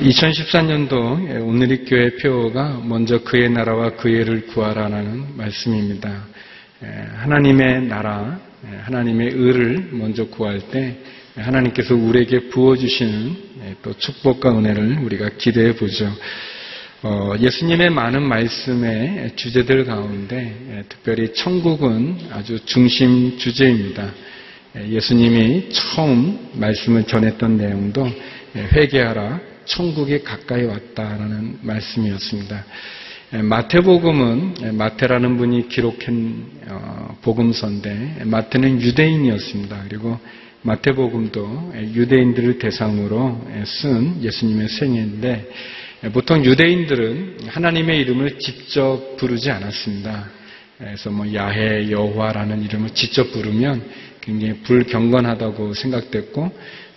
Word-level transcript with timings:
2014년도 0.00 1.44
오늘의 1.44 1.84
교회 1.84 2.16
표어가 2.16 2.80
먼저 2.84 3.22
그의 3.22 3.50
나라와 3.50 3.90
그의 3.96 4.24
를 4.24 4.46
구하라라는 4.46 5.36
말씀입니다. 5.36 6.26
하나님의 7.16 7.82
나라, 7.82 8.40
하나님의 8.84 9.32
의를 9.34 9.90
먼저 9.92 10.26
구할 10.26 10.60
때 10.70 10.96
하나님께서 11.36 11.94
우리에게 11.94 12.48
부어주시는 12.48 13.36
또 13.82 13.92
축복과 13.98 14.58
은혜를 14.58 15.00
우리가 15.04 15.30
기대해 15.36 15.74
보죠. 15.74 16.10
어, 17.02 17.32
예수님의 17.38 17.90
많은 17.90 18.22
말씀의 18.22 19.32
주제들 19.36 19.84
가운데 19.84 20.84
특별히 20.88 21.32
천국은 21.34 22.18
아주 22.30 22.58
중심 22.64 23.38
주제입니다. 23.38 24.12
예수님이 24.86 25.70
처음 25.70 26.50
말씀을 26.54 27.04
전했던 27.04 27.56
내용도 27.56 28.06
회개하라, 28.54 29.49
천국이 29.70 30.22
가까이 30.22 30.64
왔다라는 30.64 31.58
말씀이었습니다. 31.62 32.64
마태복음은 33.44 34.76
마태라는 34.76 35.36
분이 35.36 35.68
기록한 35.68 36.46
어, 36.68 37.16
복음서인데 37.22 38.24
마태는 38.24 38.82
유대인이었습니다. 38.82 39.84
그리고 39.88 40.18
마태복음도 40.62 41.72
유대인들을 41.94 42.58
대상으로 42.58 43.40
쓴 43.64 44.22
예수님의 44.22 44.68
생애인데 44.68 45.48
보통 46.12 46.44
유대인들은 46.44 47.36
하나님의 47.46 48.00
이름을 48.00 48.38
직접 48.40 49.16
부르지 49.16 49.50
않았습니다. 49.50 50.28
그래서 50.78 51.10
뭐 51.10 51.32
야해 51.32 51.90
여호와라는 51.90 52.64
이름을 52.64 52.90
직접 52.90 53.30
부르면 53.32 53.84
굉장히 54.22 54.54
불경건하다고 54.62 55.74
생각됐고 55.74 56.50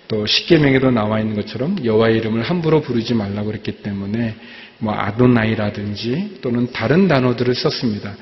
또 0.08 0.26
십계명에도 0.26 0.92
나와 0.92 1.20
있는 1.20 1.36
것처럼 1.36 1.84
여호와의 1.84 2.18
이름을 2.18 2.44
함부로 2.44 2.82
부르지 2.82 3.14
말라고 3.14 3.48
그랬기 3.48 3.84
때문에 3.84 4.36
뭐 4.80 4.94
아도나이라든지 4.94 6.40
또는 6.42 6.72
다른 6.72 7.08
단어들을 7.08 7.56
썼습니다. 7.56 8.16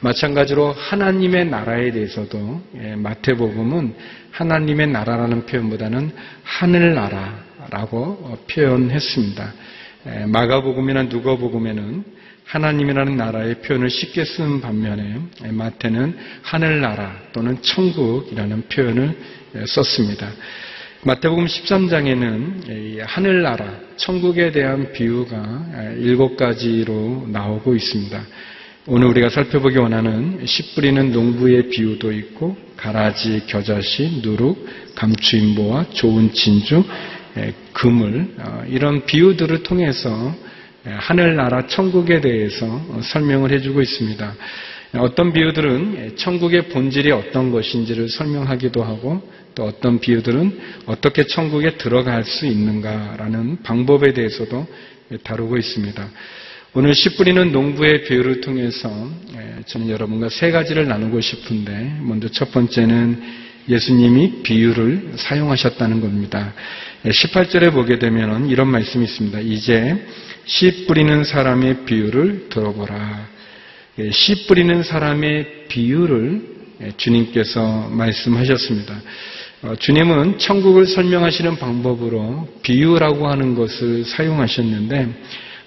마찬가지로 0.00 0.72
하나님의 0.72 1.46
나라에 1.46 1.92
대해서도 1.92 2.60
예, 2.82 2.96
마태복음은 2.96 3.94
하나님의 4.32 4.88
나라라는 4.88 5.46
표현보다는 5.46 6.10
하늘나라라고 6.42 8.38
표현했습니다. 8.50 9.52
예, 10.06 10.26
마가복음이나 10.26 11.04
누가복음에는 11.04 12.04
하나님이라는 12.44 13.16
나라의 13.16 13.62
표현을 13.62 13.88
쉽게 13.90 14.24
쓴 14.24 14.60
반면에 14.60 15.20
예, 15.44 15.52
마태는 15.52 16.18
하늘나라 16.42 17.16
또는 17.32 17.62
천국이라는 17.62 18.64
표현을 18.68 19.16
썼습니다. 19.66 20.28
마태복음 21.04 21.46
13장에는 21.46 23.00
하늘나라, 23.04 23.80
천국에 23.96 24.52
대한 24.52 24.92
비유가 24.92 25.64
일곱 25.98 26.36
가지로 26.36 27.26
나오고 27.26 27.74
있습니다. 27.74 28.22
오늘 28.86 29.08
우리가 29.08 29.28
살펴보기 29.28 29.78
원하는 29.78 30.46
씨 30.46 30.76
뿌리는 30.76 31.10
농부의 31.10 31.70
비유도 31.70 32.12
있고 32.12 32.56
가라지, 32.76 33.42
겨자씨, 33.48 34.20
누룩, 34.22 34.64
감추인보와 34.94 35.86
좋은 35.90 36.32
진주, 36.32 36.84
그물 37.72 38.28
어, 38.38 38.62
이런 38.68 39.04
비유들을 39.04 39.64
통해서 39.64 40.32
하늘나라 40.84 41.66
천국에 41.66 42.20
대해서 42.20 42.80
설명을 43.02 43.50
해주고 43.50 43.80
있습니다. 43.80 44.34
어떤 44.94 45.32
비유들은 45.32 46.16
천국의 46.16 46.68
본질이 46.68 47.12
어떤 47.12 47.50
것인지를 47.50 48.08
설명하기도 48.08 48.82
하고 48.82 49.26
또 49.54 49.64
어떤 49.64 50.00
비유들은 50.00 50.60
어떻게 50.86 51.26
천국에 51.26 51.76
들어갈 51.76 52.24
수 52.24 52.46
있는가라는 52.46 53.62
방법에 53.62 54.12
대해서도 54.12 54.66
다루고 55.22 55.56
있습니다. 55.56 56.08
오늘 56.74 56.94
씨 56.94 57.16
뿌리는 57.16 57.52
농부의 57.52 58.04
비유를 58.04 58.40
통해서 58.40 58.90
저는 59.66 59.90
여러분과 59.90 60.28
세 60.30 60.50
가지를 60.50 60.88
나누고 60.88 61.20
싶은데 61.20 61.98
먼저 62.00 62.28
첫 62.28 62.50
번째는 62.52 63.22
예수님이 63.68 64.42
비유를 64.42 65.12
사용하셨다는 65.16 66.00
겁니다. 66.00 66.52
18절에 67.04 67.72
보게 67.72 67.98
되면 67.98 68.48
이런 68.48 68.68
말씀이 68.68 69.04
있습니다. 69.04 69.40
이제 69.40 70.06
씨 70.44 70.86
뿌리는 70.86 71.24
사람의 71.24 71.84
비유를 71.84 72.48
들어보라. 72.48 73.32
씨 74.10 74.46
뿌리는 74.46 74.82
사람의 74.82 75.66
비유를 75.68 76.52
주님께서 76.96 77.88
말씀하셨습니다. 77.90 78.94
어, 79.64 79.76
주님은 79.76 80.38
천국을 80.38 80.86
설명하시는 80.86 81.56
방법으로 81.56 82.48
비유라고 82.62 83.28
하는 83.28 83.54
것을 83.54 84.04
사용하셨는데 84.04 85.08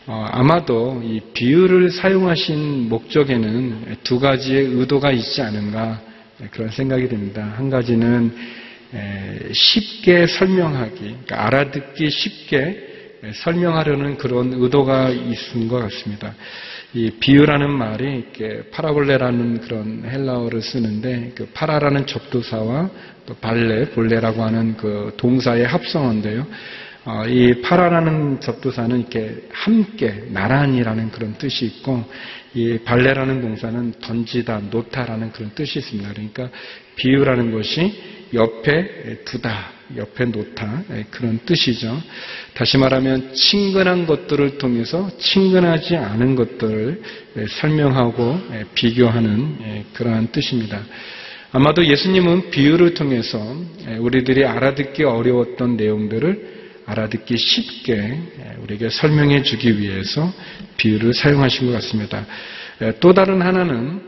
어, 0.08 0.26
아마도 0.32 1.04
이 1.06 1.22
비유를 1.34 1.92
사용하신 1.92 2.90
목적에는 2.90 3.98
두 4.04 4.20
가지의 4.20 4.66
의도가 4.66 5.12
있지 5.12 5.44
않은가 5.44 6.02
그런 6.50 6.70
생각이 6.70 7.08
듭니다. 7.08 7.54
한 7.56 7.70
가지는 7.70 8.36
쉽게 9.52 10.28
설명하기, 10.28 11.00
그러니까 11.00 11.46
알아듣기 11.46 12.10
쉽게 12.10 13.22
설명하려는 13.34 14.18
그런 14.18 14.52
의도가 14.54 15.10
있은 15.10 15.68
것 15.68 15.78
같습니다. 15.78 16.34
이 16.94 17.12
비유라는 17.20 17.70
말이 17.72 18.18
이렇게 18.18 18.70
파라볼레라는 18.72 19.62
그런 19.62 20.04
헬라어를 20.06 20.62
쓰는데 20.62 21.34
그 21.36 21.50
파라라는 21.54 22.06
접두사와 22.06 22.90
또 23.26 23.34
발레, 23.36 23.90
볼레라고 23.92 24.44
하는 24.44 24.78
그 24.78 25.14
동사의 25.18 25.66
합성어인데요. 25.66 26.46
어, 27.06 27.24
이 27.28 27.62
파라라는 27.62 28.40
접두사는 28.40 29.00
이렇게 29.00 29.48
함께 29.52 30.24
나란히라는 30.32 31.12
그런 31.12 31.34
뜻이 31.38 31.66
있고 31.66 32.04
이 32.56 32.80
발레라는 32.80 33.42
동사는 33.42 33.94
던지다, 34.02 34.62
놓다라는 34.72 35.32
그런 35.32 35.52
뜻이 35.54 35.80
있습니다. 35.80 36.10
그러니까 36.14 36.50
비유라는 36.96 37.52
것이 37.52 37.94
옆에 38.34 39.24
두다, 39.26 39.75
옆에 39.96 40.26
놓다 40.26 40.84
예, 40.92 41.06
그런 41.12 41.40
뜻이죠. 41.46 42.02
다시 42.54 42.78
말하면 42.78 43.34
친근한 43.34 44.06
것들을 44.06 44.58
통해서 44.58 45.10
친근하지 45.18 45.96
않은 45.96 46.36
것들을 46.36 47.02
예, 47.38 47.46
설명하고 47.48 48.40
예, 48.54 48.66
비교하는 48.74 49.86
그러한 49.94 50.32
뜻입니다. 50.32 50.82
아마도 51.52 51.86
예수님은 51.86 52.50
비유를 52.50 52.96
통해서 52.96 53.40
우리들이 54.00 54.44
알아듣기 54.44 55.04
어려웠던 55.04 55.78
내용들을 55.78 56.56
알아듣기 56.86 57.38
쉽게 57.38 58.20
우리에게 58.62 58.90
설명해 58.90 59.44
주기 59.44 59.80
위해서 59.80 60.34
비유를 60.76 61.14
사용하신 61.14 61.68
것 61.68 61.74
같습니다. 61.74 62.26
또 63.00 63.14
다른 63.14 63.42
하나는 63.42 64.02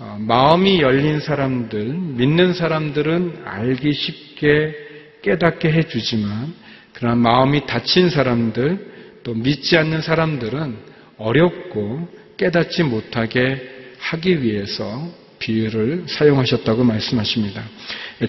어, 0.00 0.16
마음이 0.20 0.80
열린 0.80 1.18
사람들, 1.18 1.86
믿는 1.86 2.52
사람들은 2.52 3.42
알기 3.44 3.92
쉽게 3.92 4.87
깨닫게 5.22 5.70
해주지만, 5.70 6.54
그러나 6.92 7.14
마음이 7.14 7.66
닫힌 7.66 8.10
사람들, 8.10 9.20
또 9.22 9.34
믿지 9.34 9.76
않는 9.76 10.00
사람들은 10.00 10.76
어렵고 11.18 12.08
깨닫지 12.36 12.84
못하게 12.84 13.60
하기 13.98 14.42
위해서 14.42 15.08
비유를 15.38 16.04
사용하셨다고 16.08 16.84
말씀하십니다. 16.84 17.62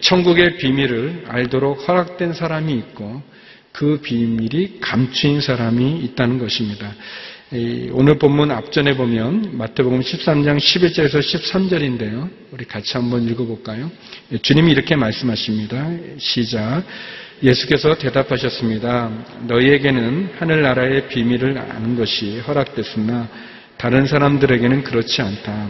천국의 0.01 0.57
비밀을 0.57 1.25
알도록 1.27 1.87
허락된 1.87 2.33
사람이 2.33 2.73
있고 2.73 3.21
그 3.71 3.99
비밀이 4.01 4.79
감추인 4.81 5.41
사람이 5.41 5.99
있다는 5.99 6.39
것입니다. 6.39 6.93
오늘 7.51 8.19
본문 8.19 8.51
앞전에 8.51 8.95
보면 8.95 9.57
마태복음 9.57 10.01
13장 10.01 10.57
11절에서 10.57 11.19
13절인데요. 11.19 12.29
우리 12.51 12.63
같이 12.63 12.95
한번 12.95 13.23
읽어볼까요? 13.27 13.89
주님이 14.43 14.71
이렇게 14.71 14.95
말씀하십니다. 14.95 15.89
시작. 16.19 16.83
예수께서 17.41 17.97
대답하셨습니다. 17.97 19.09
너희에게는 19.47 20.33
하늘나라의 20.37 21.07
비밀을 21.07 21.57
아는 21.57 21.95
것이 21.95 22.37
허락됐으나 22.41 23.27
다른 23.77 24.05
사람들에게는 24.05 24.83
그렇지 24.83 25.23
않다. 25.23 25.69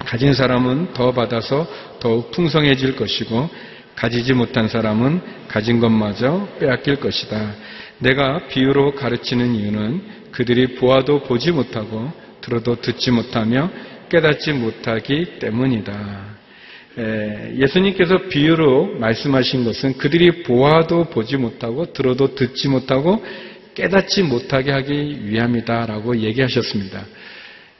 가진 0.00 0.34
사람은 0.34 0.92
더 0.92 1.12
받아서 1.12 1.70
더욱 2.00 2.32
풍성해질 2.32 2.96
것이고 2.96 3.48
가지지 3.94 4.32
못한 4.32 4.66
사람은 4.66 5.20
가진 5.46 5.78
것마저 5.78 6.48
빼앗길 6.58 6.96
것이다. 6.96 7.54
내가 8.00 8.48
비유로 8.48 8.96
가르치는 8.96 9.54
이유는 9.54 10.25
그들이 10.36 10.74
보아도 10.74 11.22
보지 11.22 11.50
못하고 11.50 12.12
들어도 12.42 12.78
듣지 12.78 13.10
못하며 13.10 13.70
깨닫지 14.10 14.52
못하기 14.52 15.38
때문이다. 15.38 16.36
예수님께서 17.56 18.28
비유로 18.28 18.98
말씀하신 18.98 19.64
것은 19.64 19.96
그들이 19.96 20.42
보아도 20.42 21.04
보지 21.04 21.38
못하고 21.38 21.90
들어도 21.94 22.34
듣지 22.34 22.68
못하고 22.68 23.24
깨닫지 23.74 24.24
못하게 24.24 24.72
하기 24.72 25.20
위함이다라고 25.24 26.18
얘기하셨습니다. 26.18 27.06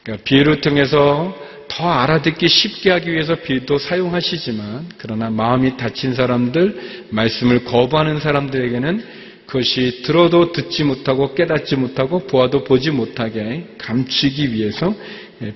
그러니까 0.03 0.25
비유를 0.25 0.63
통해서 0.63 1.37
더 1.69 1.91
알아듣기 1.91 2.49
쉽게 2.49 2.91
하기 2.91 3.13
위해서 3.13 3.35
비유도 3.35 3.77
사용하시지만 3.77 4.87
그러나 4.97 5.29
마음이 5.29 5.77
닫힌 5.77 6.15
사람들, 6.15 7.09
말씀을 7.11 7.65
거부하는 7.65 8.19
사람들에게는 8.21 9.26
그것이 9.47 10.03
들어도 10.03 10.53
듣지 10.53 10.85
못하고 10.85 11.35
깨닫지 11.35 11.77
못하고 11.77 12.27
보아도 12.27 12.65
보지 12.65 12.91
못하게 12.91 13.67
감추기 13.79 14.53
위해서 14.53 14.95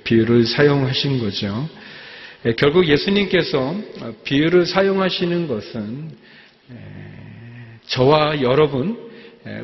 비유를 0.04 0.46
사용하신 0.46 1.18
거죠. 1.18 1.68
결국 2.56 2.86
예수님께서 2.86 3.74
비유를 4.24 4.66
사용하시는 4.66 5.48
것은 5.48 6.10
저와 7.86 8.40
여러분, 8.42 9.10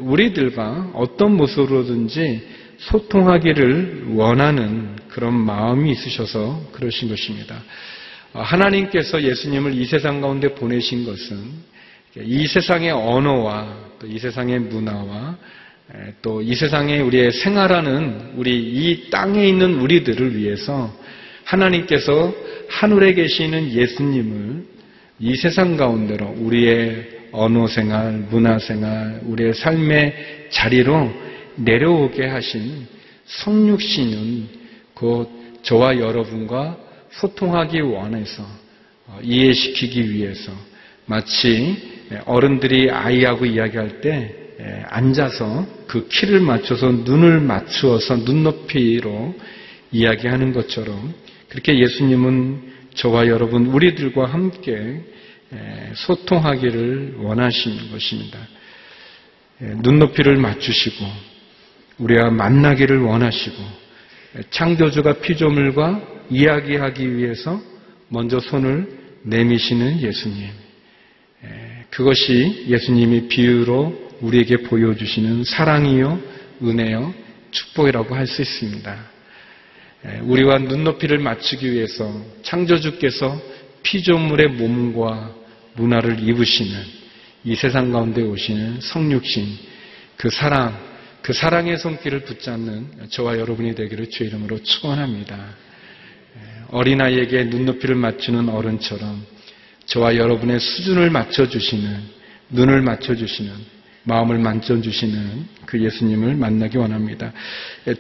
우리들과 0.01 0.91
어떤 0.95 1.37
모습으로든지 1.37 2.43
소통하기를 2.79 4.09
원하는 4.15 4.97
그런 5.09 5.35
마음이 5.35 5.93
있으셔서 5.93 6.69
그러신 6.73 7.09
것입니다. 7.09 7.63
하나님께서 8.33 9.23
예수님을 9.23 9.75
이 9.75 9.87
세상 9.87 10.21
가운데 10.21 10.55
보내신 10.55 11.07
것은 11.07 11.39
이 12.23 12.47
세상의 12.47 12.91
언어와 12.91 13.86
또 14.01 14.07
이 14.07 14.19
세상의 14.19 14.61
문화와 14.61 15.37
또 16.23 16.43
이 16.43 16.55
세상에 16.55 17.01
우리의 17.01 17.33
생활하는 17.33 18.33
우리 18.37 18.57
이 18.59 19.11
땅에 19.11 19.47
있는 19.49 19.75
우리들을 19.81 20.37
위해서 20.37 20.93
하나님께서 21.45 22.35
하늘에 22.69 23.15
계시는 23.15 23.73
예수님을 23.73 24.65
이 25.21 25.37
세상 25.37 25.77
가운데로 25.77 26.37
우리의 26.39 27.17
언어 27.33 27.67
생활, 27.67 28.13
문화 28.31 28.59
생활, 28.59 29.21
우리의 29.25 29.55
삶의 29.55 30.49
자리로 30.51 31.11
내려오게 31.57 32.27
하신 32.27 32.87
성육신은 33.27 34.49
곧 34.95 35.31
저와 35.63 35.99
여러분과 35.99 36.79
소통하기 37.11 37.81
원해서 37.81 38.43
어, 39.07 39.19
이해시키기 39.23 40.13
위해서 40.13 40.53
마치 41.07 41.96
어른들이 42.27 42.91
아이하고 42.91 43.47
이야기할 43.47 44.01
때 44.01 44.35
앉아서 44.89 45.67
그 45.87 46.09
키를 46.09 46.41
맞춰서 46.41 46.91
눈을 46.91 47.41
맞추어서 47.41 48.17
눈높이로 48.17 49.35
이야기하는 49.93 50.53
것처럼 50.53 51.15
그렇게 51.49 51.79
예수님은 51.79 52.73
저와 52.95 53.29
여러분 53.29 53.67
우리들과 53.67 54.27
함께 54.27 55.03
소통하기를 55.95 57.17
원하시는 57.19 57.91
것입니다. 57.91 58.39
눈높이를 59.61 60.37
맞추시고 60.37 61.05
우리와 61.99 62.31
만나기를 62.31 63.01
원하시고 63.01 63.57
창조주가 64.51 65.21
피조물과 65.21 66.03
이야기하기 66.31 67.17
위해서 67.17 67.61
먼저 68.09 68.41
손을 68.41 68.89
내미시는 69.23 70.01
예수님. 70.01 70.66
그것이 71.97 72.67
예수님이 72.69 73.27
비유로 73.29 74.19
우리에게 74.21 74.59
보여주시는 74.59 75.45
사랑이요, 75.45 76.21
은혜요, 76.63 77.15
축복이라고 77.53 78.15
할 78.15 78.27
수 78.27 78.43
있습니다. 78.43 79.11
우리와 80.25 80.59
눈높이를 80.59 81.19
맞추기 81.19 81.73
위해서 81.73 82.23
창조주께서 82.43 83.41
피조물의 83.83 84.49
몸과 84.49 85.35
문화를 85.77 86.21
입으시는 86.21 86.79
이 87.45 87.55
세상 87.55 87.91
가운데 87.91 88.21
오시는 88.21 88.81
성육신, 88.83 89.57
그 90.19 90.29
사랑, 90.29 90.79
그 91.23 91.33
사랑의 91.33 91.79
손길을 91.79 92.25
붙잡는 92.25 93.09
저와 93.09 93.39
여러분이 93.39 93.75
되기를 93.75 94.11
주의 94.11 94.29
이름으로 94.29 94.63
축원합니다. 94.63 95.49
어린아이에게 96.69 97.45
눈높이를 97.45 97.95
맞추는 97.95 98.51
어른처럼 98.51 99.36
저와 99.87 100.17
여러분의 100.17 100.61
수준을 100.61 101.11
맞춰주시는, 101.11 102.01
눈을 102.51 102.83
맞춰주시는, 102.83 103.53
마음을 104.05 104.39
만져주시는 104.39 105.47
그 105.67 105.83
예수님을 105.83 106.37
만나기 106.37 106.79
원합니다. 106.79 107.33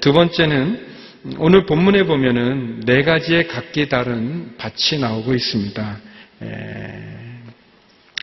두 0.01 0.13
번째는 0.13 0.97
오늘 1.39 1.67
본문에 1.67 2.05
보면은 2.05 2.81
네 2.87 3.03
가지의 3.03 3.49
각기 3.49 3.89
다른 3.89 4.55
밭이 4.57 5.01
나오고 5.01 5.35
있습니다. 5.35 5.99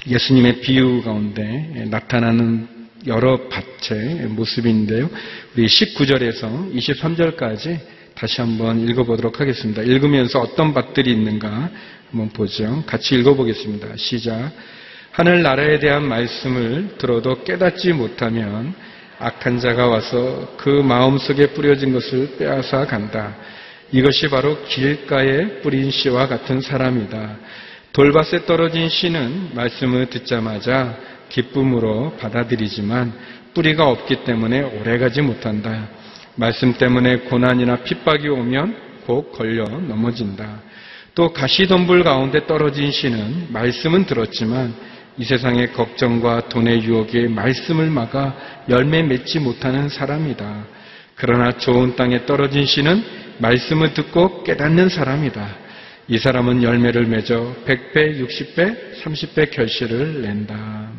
예수님의 0.08 0.62
비유 0.62 1.02
가운데 1.04 1.86
나타나는 1.90 2.68
여러 3.08 3.50
밭의 3.50 4.28
모습인데요. 4.28 5.10
우리 5.56 5.66
19절에서 5.66 6.74
23절까지 6.74 7.80
다시 8.16 8.40
한번 8.40 8.88
읽어보도록 8.88 9.42
하겠습니다. 9.42 9.82
읽으면서 9.82 10.40
어떤 10.40 10.74
밭들이 10.74 11.12
있는가 11.12 11.70
한번 12.14 12.30
보죠. 12.30 12.84
같이 12.86 13.16
읽어보겠습니다. 13.16 13.98
시작. 13.98 14.52
하늘나라에 15.12 15.80
대한 15.80 16.08
말씀을 16.08 16.98
들어도 17.00 17.44
깨닫지 17.44 17.92
못하면 17.94 18.76
악한 19.18 19.60
자가 19.60 19.88
와서 19.88 20.54
그 20.58 20.70
마음속에 20.70 21.48
뿌려진 21.48 21.92
것을 21.92 22.38
빼앗아 22.38 22.86
간다. 22.86 23.36
이것이 23.92 24.30
바로 24.30 24.64
길가에 24.66 25.62
뿌린 25.62 25.90
씨와 25.90 26.28
같은 26.28 26.62
사람이다. 26.62 27.38
돌밭에 27.94 28.46
떨어진 28.46 28.90
씨는 28.90 29.56
말씀을 29.56 30.06
듣자마자 30.12 30.96
기쁨으로 31.30 32.16
받아들이지만 32.20 33.12
뿌리가 33.56 33.90
없기 33.90 34.24
때문에 34.24 34.62
오래가지 34.62 35.24
못한다. 35.24 35.90
말씀 36.36 36.74
때문에 36.74 37.22
고난이나 37.22 37.78
핍박이 37.78 38.28
오면 38.30 38.78
곧 39.08 39.32
걸려 39.32 39.64
넘어진다. 39.66 40.73
또 41.16 41.32
가시덤불 41.32 42.04
가운데 42.04 42.46
떨어진 42.48 42.92
씨는 42.92 43.48
말씀은 43.50 44.06
들었지만 44.06 44.74
이 45.20 45.24
세상의 45.24 45.74
걱정과 45.74 46.50
돈의 46.50 46.84
유혹에 46.84 47.28
말씀을 47.28 47.92
막아 47.92 48.36
열매 48.68 49.04
맺지 49.04 49.40
못하는 49.40 49.90
사람이다. 49.90 50.66
그러나 51.16 51.52
좋은 51.52 51.96
땅에 51.96 52.26
떨어진 52.26 52.66
씨는 52.66 53.04
말씀을 53.38 53.94
듣고 53.94 54.44
깨닫는 54.44 54.90
사람이다. 54.90 55.56
이 56.08 56.18
사람은 56.18 56.64
열매를 56.64 57.06
맺어 57.06 57.58
100배, 57.66 58.20
60배, 58.20 59.04
30배 59.04 59.52
결실을 59.52 60.24
낸다. 60.24 60.92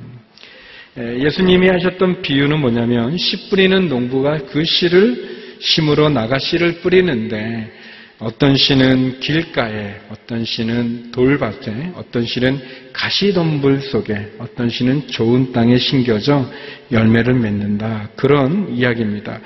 예수님이 0.96 1.69
하셨던 1.70 2.22
비유는 2.22 2.60
뭐냐면 2.60 3.19
씨 3.19 3.50
뿌리는 3.50 3.88
농부가 3.88 4.38
그 4.38 4.64
씨를 4.64 5.58
심으러 5.58 6.08
나가 6.08 6.38
씨를 6.38 6.81
뿌리는데 6.82 7.83
어떤 8.20 8.56
씨는 8.56 9.19
길가에, 9.19 10.00
어떤 10.08 10.44
씨는 10.44 11.10
돌밭에, 11.10 11.93
어떤 11.96 12.24
씨는 12.24 12.60
가시덤불 12.93 13.81
속에, 13.81 14.34
어떤 14.39 14.69
씨는 14.69 15.08
좋은 15.08 15.53
땅에 15.53 15.77
심겨져 15.79 16.48
열매를 16.93 17.34
맺는다. 17.34 18.10
그런 18.15 18.72
이야기입니다. 18.77 19.41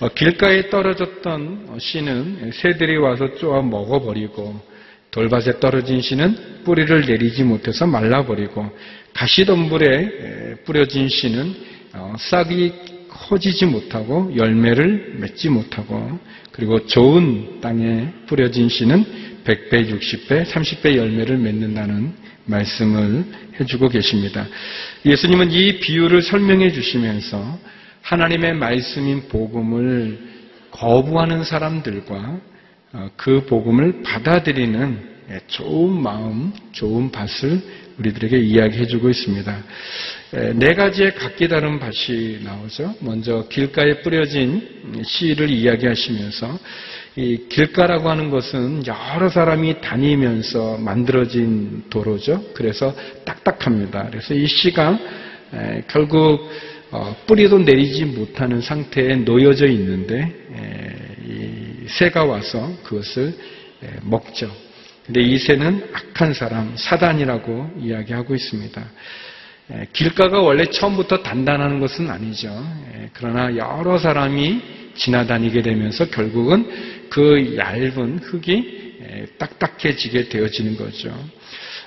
어, 0.00 0.08
길가에 0.08 0.68
떨어졌던 0.68 1.78
씨는 1.78 2.50
새들이 2.54 2.96
와서 2.96 3.34
쪼아 3.36 3.62
먹어버리고 3.62 4.60
돌밭에 5.12 5.60
떨어진 5.60 6.00
씨는 6.00 6.64
뿌리를 6.64 7.06
내리지 7.06 7.44
못해서 7.44 7.86
말라버리고 7.86 8.68
가시덤불에 9.14 10.56
뿌려진 10.64 11.08
씨는 11.08 11.54
어, 11.94 12.14
싹이 12.18 12.97
커지지 13.28 13.66
못하고 13.66 14.34
열매를 14.34 15.16
맺지 15.18 15.50
못하고 15.50 16.18
그리고 16.52 16.86
좋은 16.86 17.60
땅에 17.60 18.08
뿌려진 18.26 18.68
씨는 18.68 19.04
100배, 19.44 19.90
60배, 19.90 20.44
30배 20.46 20.96
열매를 20.96 21.38
맺는다는 21.38 22.12
말씀을 22.46 23.24
해주고 23.60 23.88
계십니다. 23.90 24.46
예수님은 25.04 25.50
이 25.52 25.78
비유를 25.80 26.22
설명해 26.22 26.72
주시면서 26.72 27.58
하나님의 28.02 28.54
말씀인 28.54 29.28
복음을 29.28 30.18
거부하는 30.70 31.44
사람들과 31.44 32.40
어, 32.92 33.10
그 33.16 33.44
복음을 33.44 34.02
받아들이는 34.02 35.18
좋은 35.46 36.02
마음, 36.02 36.52
좋은 36.72 37.10
밭을 37.10 37.60
우리들에게 37.98 38.38
이야기해 38.38 38.86
주고 38.86 39.10
있습니다. 39.10 39.62
네 40.30 40.74
가지의 40.74 41.14
각기 41.14 41.48
다른 41.48 41.78
밭이 41.78 42.40
나오죠. 42.44 42.96
먼저 43.00 43.46
길가에 43.48 44.02
뿌려진 44.02 45.02
씨를 45.02 45.48
이야기하시면서 45.48 46.58
이 47.16 47.48
길가라고 47.48 48.10
하는 48.10 48.28
것은 48.28 48.82
여러 48.86 49.30
사람이 49.30 49.80
다니면서 49.80 50.76
만들어진 50.76 51.84
도로죠. 51.88 52.44
그래서 52.52 52.94
딱딱합니다. 53.24 54.08
그래서 54.10 54.34
이 54.34 54.46
씨가 54.46 54.98
결국 55.88 56.50
어, 56.90 57.16
뿌리도 57.26 57.60
내리지 57.60 58.04
못하는 58.04 58.60
상태에 58.60 59.16
놓여져 59.16 59.66
있는데 59.66 60.34
새가 61.88 62.24
와서 62.24 62.70
그것을 62.82 63.32
먹죠. 64.02 64.50
근데 65.06 65.22
이 65.22 65.38
새는 65.38 65.88
악한 65.94 66.34
사람, 66.34 66.74
사단이라고 66.76 67.76
이야기하고 67.80 68.34
있습니다. 68.34 68.82
길가가 69.92 70.40
원래 70.40 70.64
처음부터 70.66 71.22
단단한 71.22 71.80
것은 71.80 72.10
아니죠. 72.10 72.50
그러나 73.12 73.54
여러 73.56 73.98
사람이 73.98 74.60
지나다니게 74.94 75.62
되면서 75.62 76.06
결국은 76.06 76.68
그 77.10 77.56
얇은 77.56 78.18
흙이 78.18 78.78
딱딱해지게 79.38 80.28
되어지는 80.28 80.76
거죠. 80.76 81.10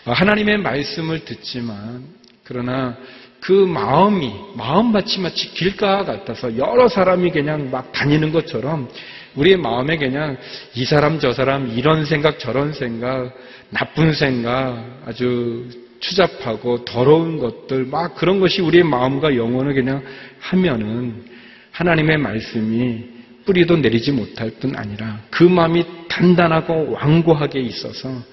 어, 0.05 0.11
하나님의 0.11 0.57
말씀을 0.57 1.25
듣지만 1.25 2.03
그러나 2.43 2.97
그 3.39 3.51
마음이 3.51 4.31
마음밭이 4.55 5.19
마치 5.19 5.51
길가 5.53 6.03
같아서 6.05 6.57
여러 6.57 6.87
사람이 6.87 7.31
그냥 7.31 7.69
막 7.71 7.91
다니는 7.91 8.31
것처럼 8.31 8.89
우리의 9.35 9.57
마음에 9.57 9.97
그냥 9.97 10.37
이 10.75 10.85
사람 10.85 11.19
저 11.19 11.33
사람 11.33 11.67
이런 11.69 12.05
생각 12.05 12.39
저런 12.39 12.73
생각 12.73 13.33
나쁜 13.69 14.13
생각 14.13 15.01
아주 15.05 15.67
추잡하고 16.01 16.83
더러운 16.83 17.39
것들 17.39 17.85
막 17.85 18.15
그런 18.15 18.39
것이 18.39 18.61
우리의 18.61 18.83
마음과 18.83 19.35
영혼을 19.35 19.73
그냥 19.73 20.03
하면은 20.39 21.23
하나님의 21.71 22.17
말씀이 22.17 23.05
뿌리도 23.45 23.77
내리지 23.77 24.11
못할 24.11 24.51
뿐 24.59 24.75
아니라 24.75 25.21
그 25.29 25.43
마음이 25.43 25.85
단단하고 26.09 26.91
완고하게 26.91 27.61
있어서 27.61 28.23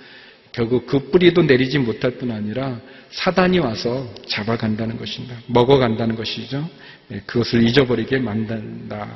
결국 0.53 0.87
그 0.87 1.11
뿌리도 1.11 1.43
내리지 1.43 1.79
못할 1.79 2.13
뿐 2.13 2.33
아니라 2.33 2.81
사단이 3.11 3.59
와서 3.59 4.13
잡아간다는 4.27 4.99
것입니다. 4.99 5.37
먹어간다는 5.47 6.17
것이죠. 6.17 6.69
예, 7.13 7.21
그것을 7.27 7.63
잊어버리게 7.63 8.19
만든다. 8.19 9.09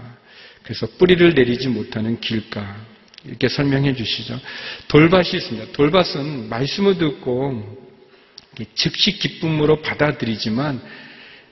그래서 0.62 0.86
뿌리를 0.98 1.34
내리지 1.34 1.68
못하는 1.68 2.20
길가. 2.20 2.76
이렇게 3.24 3.48
설명해 3.48 3.94
주시죠. 3.94 4.38
돌밭이 4.88 5.30
있습니다. 5.34 5.72
돌밭은 5.72 6.48
말씀을 6.48 6.98
듣고 6.98 7.81
즉시 8.74 9.18
기쁨으로 9.18 9.80
받아들이지만 9.82 10.80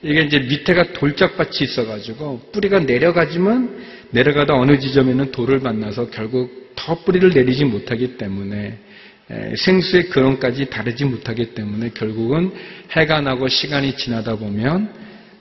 이게 0.03 0.21
이제 0.21 0.39
밑에가 0.39 0.93
돌짝밭이 0.93 1.57
있어가지고 1.61 2.51
뿌리가 2.51 2.79
내려가지만 2.79 4.01
내려가다 4.11 4.55
어느 4.55 4.79
지점에는 4.79 5.31
돌을 5.31 5.59
만나서 5.59 6.09
결국 6.09 6.73
더 6.75 6.95
뿌리를 7.03 7.29
내리지 7.29 7.65
못하기 7.65 8.17
때문에 8.17 8.79
생수의 9.55 10.09
근원까지 10.09 10.69
다르지 10.69 11.05
못하기 11.05 11.53
때문에 11.53 11.91
결국은 11.93 12.51
해가 12.91 13.21
나고 13.21 13.47
시간이 13.47 13.95
지나다 13.95 14.35
보면 14.35 14.91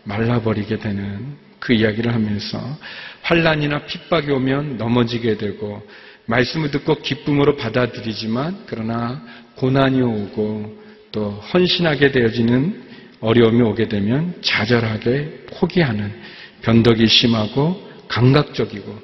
말라버리게 0.04 0.78
되는 0.78 1.36
그 1.58 1.72
이야기를 1.72 2.12
하면서 2.12 2.78
환란이나 3.22 3.86
핍박이 3.86 4.30
오면 4.30 4.76
넘어지게 4.76 5.36
되고 5.36 5.82
말씀을 6.26 6.70
듣고 6.70 6.96
기쁨으로 6.96 7.56
받아들이지만 7.56 8.64
그러나 8.66 9.22
고난이 9.56 10.00
오고 10.00 10.80
또 11.12 11.30
헌신하게 11.30 12.12
되어지는 12.12 12.82
어려움이 13.20 13.60
오게 13.62 13.88
되면 13.88 14.34
좌절하게 14.40 15.46
포기하는 15.52 16.12
변덕이 16.62 17.06
심하고 17.06 17.88
감각적이고 18.08 18.98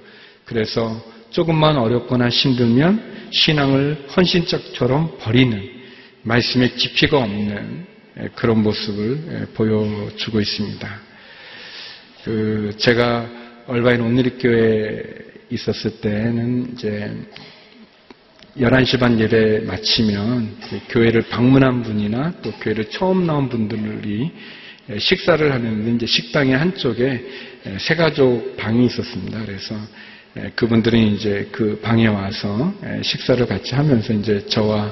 그래서 0.44 1.02
조금만 1.30 1.76
어렵거나 1.76 2.28
힘들면 2.28 3.28
신앙을 3.30 4.06
헌신적처럼 4.16 5.18
버리는 5.18 5.70
말씀에 6.22 6.68
깊이가 6.70 7.18
없는 7.18 7.86
그런 8.34 8.62
모습을 8.62 9.48
보여주고 9.54 10.40
있습니다. 10.40 11.00
그 12.24 12.72
제가 12.78 13.28
얼바인 13.66 14.00
온누리교회에 14.00 15.02
있었을 15.50 16.00
때는 16.00 16.72
이제 16.72 17.14
11시 18.58 18.98
반 18.98 19.20
예배 19.20 19.64
마치면 19.66 20.56
그 20.70 20.80
교회를 20.88 21.22
방문한 21.28 21.82
분이나 21.82 22.32
또 22.42 22.50
교회를 22.52 22.86
처음 22.86 23.26
나온 23.26 23.50
분들이 23.50 24.30
식사를 24.98 25.52
하는데 25.52 25.90
이제 25.92 26.06
식당의 26.06 26.56
한쪽에 26.56 27.22
세가족 27.78 28.56
방이 28.56 28.86
있었습니다. 28.86 29.44
그래서 29.44 29.74
그분들은 30.54 30.98
이제 30.98 31.48
그 31.52 31.80
방에 31.82 32.06
와서 32.06 32.72
식사를 33.02 33.44
같이 33.46 33.74
하면서 33.74 34.14
이제 34.14 34.46
저와 34.46 34.90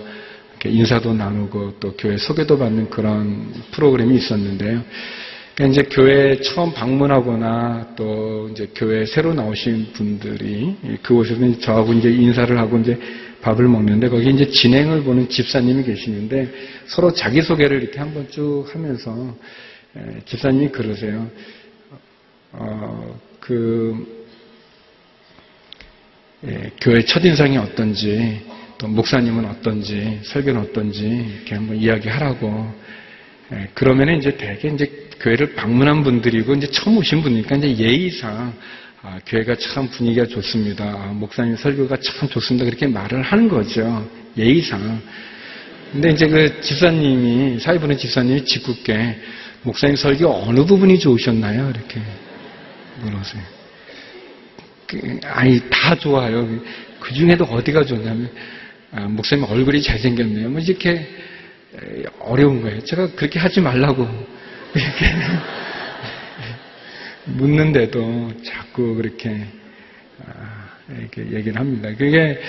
인사도 0.67 1.15
나누고 1.15 1.79
또 1.81 1.95
교회 1.97 2.19
소개도 2.19 2.59
받는 2.59 2.91
그런 2.91 3.51
프로그램이 3.71 4.17
있었는데요. 4.17 4.83
그러니까 5.55 5.83
이제 5.83 5.89
교회 5.91 6.41
처음 6.41 6.75
방문하거나 6.75 7.95
또 7.97 8.49
이제 8.51 8.69
교회 8.75 9.07
새로 9.07 9.33
나오신 9.33 9.93
분들이 9.93 10.75
그곳에서 11.03 11.61
저하고 11.61 11.93
이제 11.95 12.11
인사를 12.11 12.59
하고 12.59 12.79
이제 12.79 12.99
밥을 13.45 13.69
먹는데 13.69 14.09
거기 14.09 14.31
이제 14.31 14.49
진행을 14.49 15.03
보는 15.03 15.29
집사님이 15.29 15.85
계시는데 15.85 16.49
서로 16.87 17.13
자기소개를 17.13 17.83
이렇게 17.83 17.99
한번 17.99 18.27
쭉 18.31 18.67
하면서 18.73 19.37
집사님이 20.25 20.69
그러세요. 20.69 21.31
어, 22.53 23.21
그, 23.41 24.25
예, 26.47 26.71
교회 26.81 27.05
첫인상이 27.05 27.59
어떤지, 27.59 28.41
또 28.79 28.87
목사님은 28.87 29.45
어떤지, 29.45 30.21
설교는 30.23 30.61
어떤지, 30.61 31.05
이렇게 31.05 31.55
한번 31.55 31.77
이야기하라고. 31.77 32.73
예, 33.53 33.69
그러면 33.75 34.17
이제 34.17 34.37
대개 34.37 34.69
이제 34.69 35.09
교회를 35.21 35.55
방문한 35.55 36.05
분들이고, 36.05 36.55
이제 36.55 36.69
처음 36.69 36.97
오신 36.99 37.23
분이니까 37.23 37.57
이제 37.57 37.77
예의상, 37.77 38.55
아, 39.07 39.21
교회가 39.27 39.57
참 39.57 39.87
분위기가 39.91 40.25
좋습니다. 40.25 40.83
아, 40.83 41.13
목사님 41.13 41.57
설교가 41.57 41.99
참 41.99 42.27
좋습니다. 42.27 42.65
그렇게 42.65 42.87
말을 42.87 43.21
하는 43.21 43.49
거죠. 43.49 44.09
예의상. 44.35 44.99
근데 45.93 46.11
이제 46.11 46.27
그 46.27 46.63
집사님이, 46.63 47.61
사회보는 47.61 47.99
집사님이 47.99 48.47
짓궂게, 48.47 49.21
목사님 49.63 49.97
설교 49.97 50.27
어느 50.27 50.65
부분이 50.65 50.99
좋으셨나요? 50.99 51.69
이렇게 51.69 52.01
물으세요. 53.03 53.43
그, 54.87 55.21
아니, 55.25 55.61
다 55.69 55.95
좋아요. 55.95 56.49
그 56.99 57.13
중에도 57.13 57.45
어디가 57.45 57.85
좋냐면, 57.85 58.31
아, 58.91 59.03
목사님 59.03 59.45
얼굴이 59.45 59.83
잘생겼네요. 59.83 60.49
뭐 60.49 60.61
이렇게 60.63 61.07
어려운 62.21 62.63
거예요. 62.63 62.83
제가 62.83 63.09
그렇게 63.17 63.39
하지 63.39 63.61
말라고. 63.61 64.05
이렇게 64.75 65.07
묻는데도 67.27 68.33
자꾸 68.43 68.95
그렇게, 68.95 69.47
아, 70.27 70.69
이렇게 70.99 71.23
얘기를 71.33 71.59
합니다. 71.59 71.89
그게, 71.97 72.41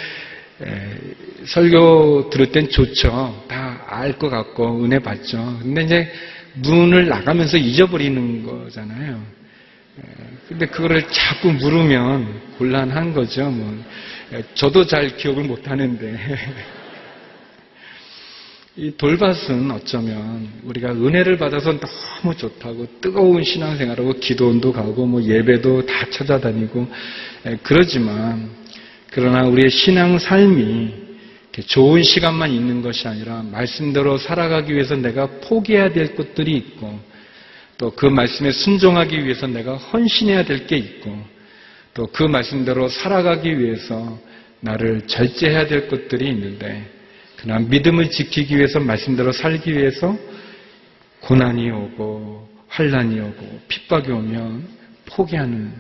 설교 1.46 2.30
들을 2.30 2.52
땐 2.52 2.70
좋죠. 2.70 3.46
다 3.48 3.86
알 3.88 4.18
것 4.18 4.30
같고, 4.30 4.84
은혜 4.84 5.00
받죠. 5.00 5.60
근데 5.62 5.84
이제 5.84 6.12
문을 6.56 7.08
나가면서 7.08 7.58
잊어버리는 7.58 8.44
거잖아요. 8.44 9.22
근데 10.48 10.66
그거를 10.68 11.08
자꾸 11.10 11.52
물으면 11.52 12.42
곤란한 12.58 13.14
거죠. 13.14 13.50
뭐. 13.50 13.84
저도 14.54 14.86
잘 14.86 15.16
기억을 15.18 15.44
못 15.44 15.68
하는데. 15.70 16.18
이 18.78 18.92
돌밭은 18.98 19.72
어쩌면 19.72 20.50
우리가 20.66 20.92
은혜를 20.92 21.38
받아서 21.38 21.80
너무 21.80 22.36
좋다고 22.36 22.86
뜨거운 23.00 23.42
신앙생활하고 23.42 24.16
기도원도 24.20 24.74
가고 24.74 25.06
뭐 25.06 25.24
예배도 25.24 25.86
다 25.86 26.10
찾아다니고 26.10 26.86
그러지만 27.64 28.50
그러나 29.12 29.48
우리의 29.48 29.70
신앙 29.70 30.20
삶이 30.20 30.94
좋은 31.68 32.04
시간만 32.04 32.52
있는 32.52 32.82
것이 32.82 33.08
아니라 33.08 33.44
말씀대로 33.50 34.18
살아가기 34.18 34.74
위해서 34.74 34.98
내가 34.98 35.28
포기해야 35.40 35.94
될 35.94 36.14
것들이 36.16 36.52
있고 36.58 37.00
또 37.78 37.92
그 37.92 38.06
말씀에 38.08 38.52
순종하기 38.52 39.24
위해서 39.24 39.48
내가 39.48 39.78
헌신해야 39.78 40.44
될 40.44 40.68
게 40.68 40.76
있고 40.76 41.18
또 41.94 42.08
그 42.08 42.24
말씀대로 42.24 42.90
살아가기 42.90 43.58
위해서 43.58 44.20
나를 44.60 45.08
절제해야 45.08 45.68
될 45.68 45.88
것들이 45.88 46.28
있는데 46.28 46.95
그러나 47.38 47.60
믿음을 47.60 48.10
지키기 48.10 48.58
위해서 48.58 48.80
말씀대로 48.80 49.32
살기 49.32 49.74
위해서 49.74 50.18
고난이 51.22 51.70
오고 51.72 52.50
환란이 52.68 53.20
오고 53.20 53.62
핍박이 53.68 54.12
오면 54.12 54.68
포기하는 55.06 55.72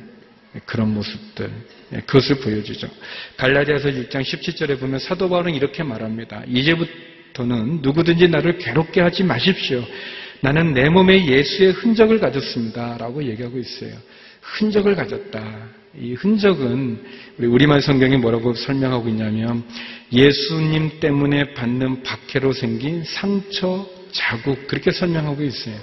그런 0.65 0.93
모습들 0.93 1.49
그것을 2.05 2.39
보여주죠. 2.39 2.87
갈라디아서 3.37 3.89
6장 3.89 4.21
17절에 4.21 4.79
보면 4.79 4.99
사도 4.99 5.29
바울은 5.29 5.53
이렇게 5.53 5.83
말합니다. 5.83 6.43
이제부터는 6.47 7.79
누구든지 7.81 8.29
나를 8.29 8.57
괴롭게 8.57 9.01
하지 9.01 9.23
마십시오. 9.23 9.83
나는 10.41 10.73
내 10.73 10.89
몸에 10.89 11.25
예수의 11.25 11.71
흔적을 11.73 12.19
가졌습니다. 12.19 12.97
라고 12.97 13.23
얘기하고 13.23 13.57
있어요. 13.57 13.91
흔적을 14.41 14.95
가졌다. 14.95 15.69
이 15.99 16.13
흔적은 16.13 17.01
우리 17.37 17.47
우리말 17.47 17.81
성경이 17.81 18.17
뭐라고 18.17 18.53
설명하고 18.53 19.07
있냐면 19.09 19.63
예수님 20.11 20.99
때문에 20.99 21.53
받는 21.53 22.03
박해로 22.03 22.53
생긴 22.53 23.03
상처, 23.03 23.87
자국 24.11 24.67
그렇게 24.67 24.91
설명하고 24.91 25.43
있어요. 25.43 25.75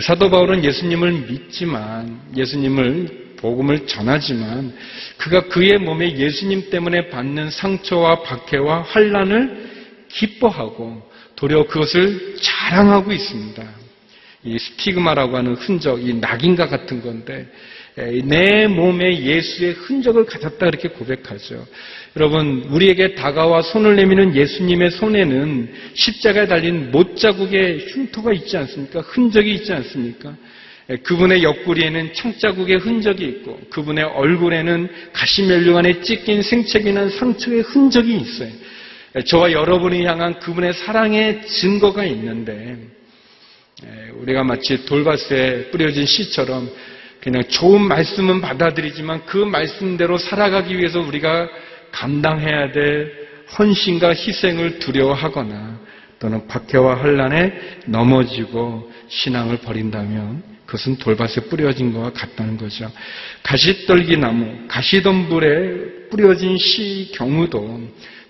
사도 0.00 0.30
바울은 0.30 0.64
예수님을 0.64 1.12
믿지만 1.12 2.20
예수님을 2.36 3.28
복음을 3.38 3.86
전하지만 3.86 4.76
그가 5.16 5.48
그의 5.48 5.78
몸에 5.78 6.16
예수님 6.16 6.70
때문에 6.70 7.08
받는 7.08 7.50
상처와 7.50 8.22
박해와 8.22 8.82
환란을 8.82 9.68
기뻐하고 10.08 11.08
도리어 11.36 11.66
그것을 11.66 12.36
자랑하고 12.40 13.12
있습니다. 13.12 13.64
이 14.44 14.58
스티그마라고 14.58 15.36
하는 15.36 15.54
흔적, 15.54 16.04
이 16.04 16.14
낙인과 16.14 16.68
같은 16.68 17.02
건데 17.02 17.48
내 18.24 18.66
몸에 18.68 19.22
예수의 19.24 19.72
흔적을 19.72 20.26
가졌다 20.26 20.64
이렇게 20.66 20.88
고백하죠. 20.88 21.66
여러분, 22.18 22.64
우리에게 22.70 23.14
다가와 23.14 23.62
손을 23.62 23.94
내미는 23.94 24.34
예수님의 24.34 24.90
손에는 24.90 25.72
십자가에 25.94 26.48
달린 26.48 26.90
못자국의 26.90 27.86
흉터가 27.90 28.32
있지 28.32 28.56
않습니까? 28.56 29.02
흔적이 29.02 29.54
있지 29.54 29.72
않습니까? 29.72 30.34
그분의 31.04 31.44
옆구리에는 31.44 32.14
청자국의 32.14 32.78
흔적이 32.78 33.24
있고 33.26 33.60
그분의 33.70 34.02
얼굴에는 34.02 34.88
가시면류관에 35.12 36.00
찢긴 36.00 36.42
생채기 36.42 36.92
난 36.92 37.08
상처의 37.08 37.60
흔적이 37.60 38.16
있어요. 38.16 38.50
저와 39.24 39.52
여러분이 39.52 40.04
향한 40.04 40.40
그분의 40.40 40.72
사랑의 40.72 41.46
증거가 41.46 42.04
있는데 42.04 42.78
우리가 44.14 44.42
마치 44.42 44.84
돌밭에 44.84 45.70
뿌려진 45.70 46.04
씨처럼 46.04 46.68
그냥 47.20 47.44
좋은 47.44 47.80
말씀은 47.80 48.40
받아들이지만 48.40 49.24
그 49.26 49.36
말씀대로 49.36 50.18
살아가기 50.18 50.76
위해서 50.76 51.00
우리가 51.00 51.48
감당해야 51.92 52.72
될 52.72 53.28
헌신과 53.58 54.10
희생을 54.10 54.78
두려워하거나 54.78 55.80
또는 56.18 56.46
박해와 56.46 56.96
혼란에 56.96 57.52
넘어지고 57.86 58.90
신앙을 59.08 59.58
버린다면 59.58 60.42
그것은 60.66 60.98
돌밭에 60.98 61.42
뿌려진 61.48 61.92
것과 61.92 62.12
같다는 62.12 62.58
거죠. 62.58 62.90
가시떨기 63.42 64.18
나무, 64.18 64.66
가시덤불에 64.68 66.08
뿌려진 66.10 66.58
씨 66.58 67.10
경우도 67.14 67.80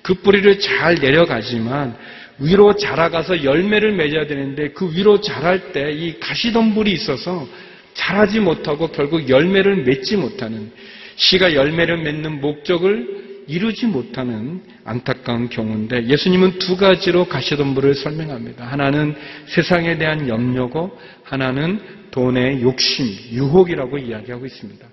그 0.03 0.15
뿌리를 0.15 0.61
잘 0.61 0.95
내려가지만 0.97 1.97
위로 2.38 2.77
자라가서 2.77 3.43
열매를 3.43 3.93
맺어야 3.97 4.27
되는데 4.29 4.69
그 4.71 4.95
위로 4.95 5.21
자랄 5.21 5.73
때 5.73 5.91
이 5.91 6.21
가시덤불이 6.21 6.93
있어서 6.93 7.49
자라지 7.95 8.38
못하고 8.38 8.88
결국 8.88 9.29
열매를 9.29 9.83
맺지 9.83 10.17
못하는 10.17 10.71
씨가 11.17 11.55
열매를 11.55 11.99
맺는 11.99 12.41
목적을 12.41 13.28
이루지 13.49 13.87
못하는 13.87 14.62
안타까운 14.85 15.49
경우인데 15.49 16.07
예수님은 16.07 16.59
두 16.59 16.76
가지로 16.76 17.25
가시덤불을 17.25 17.95
설명합니다. 17.95 18.67
하나는 18.67 19.17
세상에 19.47 19.97
대한 19.97 20.28
염려고 20.28 20.97
하나는 21.25 21.81
돈의 22.11 22.62
욕심, 22.62 23.07
유혹이라고 23.33 23.99
이야기하고 23.99 24.45
있습니다. 24.45 24.87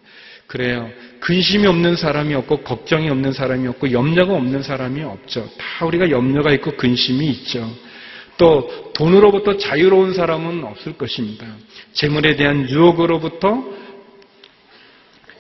그래요. 0.48 0.90
근심이 1.20 1.68
없는 1.68 1.98
사람이 1.98 2.34
없고 2.36 2.62
걱정이 2.62 3.10
없는 3.10 3.34
사람이 3.34 3.68
없고 3.68 3.92
염려가 3.92 4.34
없는 4.34 4.64
사람이 4.64 5.04
없죠. 5.04 5.50
다 5.58 5.86
우리가 5.86 6.10
염려가 6.10 6.52
있고 6.54 6.78
근심이 6.78 7.28
있죠. 7.32 7.70
또 8.38 8.94
돈으로부터 8.94 9.58
자유로운 9.58 10.14
사람은 10.14 10.64
없을 10.64 10.98
것입니다. 10.98 11.46
재물에 11.94 12.38
대한 12.38 12.70
유혹으로부터 12.70 13.66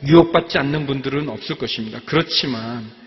유혹받지 0.05 0.57
않는 0.57 0.85
분들은 0.85 1.29
없을 1.29 1.55
것입니다. 1.55 1.99
그렇지만 2.05 2.83
네, 2.83 3.04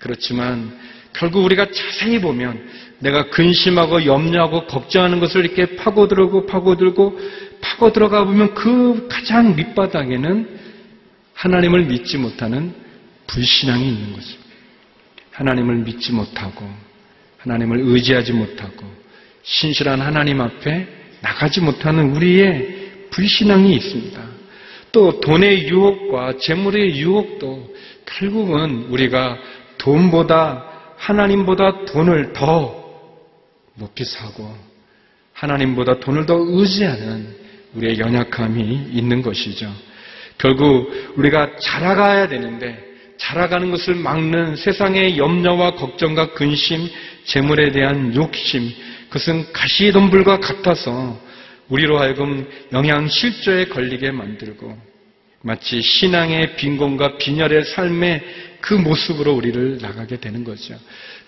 그렇지만 0.00 0.76
결국 1.12 1.44
우리가 1.44 1.70
자세히 1.70 2.20
보면 2.20 2.68
내가 2.98 3.30
근심하고 3.30 4.04
염려하고 4.04 4.66
걱정하는 4.66 5.20
것을 5.20 5.44
이렇게 5.44 5.76
파고들고 5.76 6.46
파고들고 6.46 7.20
파고 7.60 7.92
들어가 7.92 8.24
보면 8.24 8.54
그 8.54 9.06
가장 9.08 9.54
밑바닥에는 9.56 10.58
하나님을 11.34 11.84
믿지 11.84 12.18
못하는 12.18 12.74
불신앙이 13.26 13.86
있는 13.86 14.12
거죠. 14.12 14.38
하나님을 15.32 15.76
믿지 15.76 16.12
못하고 16.12 16.68
하나님을 17.38 17.80
의지하지 17.80 18.32
못하고 18.32 18.86
신실한 19.42 20.00
하나님 20.00 20.40
앞에 20.40 20.88
나가지 21.20 21.60
못하는 21.60 22.16
우리의 22.16 23.08
불신앙이 23.10 23.74
있습니다. 23.74 24.20
또 24.92 25.20
돈의 25.20 25.68
유혹과 25.68 26.38
재물의 26.38 26.96
유혹도 26.96 27.74
결국은 28.06 28.86
우리가 28.88 29.38
돈보다 29.78 30.64
하나님보다 30.96 31.84
돈을 31.84 32.32
더 32.32 32.84
높이 33.74 34.04
사고 34.04 34.56
하나님보다 35.32 36.00
돈을 36.00 36.26
더 36.26 36.34
의지하는 36.38 37.36
우리의 37.74 37.98
연약함이 37.98 38.90
있는 38.92 39.22
것이죠. 39.22 39.70
결국 40.38 41.14
우리가 41.16 41.56
자라가야 41.58 42.28
되는데 42.28 42.82
자라가는 43.18 43.70
것을 43.70 43.94
막는 43.94 44.56
세상의 44.56 45.18
염려와 45.18 45.72
걱정과 45.72 46.34
근심, 46.34 46.88
재물에 47.24 47.70
대한 47.70 48.14
욕심, 48.14 48.70
그것은 49.08 49.52
가시덤불과 49.52 50.40
같아서 50.40 51.18
우리로 51.68 51.98
하여금 51.98 52.48
영양 52.72 53.08
실조에 53.08 53.66
걸리게 53.66 54.10
만들고 54.10 54.76
마치 55.46 55.80
신앙의 55.80 56.56
빈곤과 56.56 57.18
빈혈의 57.18 57.66
삶의 57.66 58.20
그 58.60 58.74
모습으로 58.74 59.32
우리를 59.32 59.78
나가게 59.80 60.16
되는 60.16 60.42
거죠. 60.42 60.74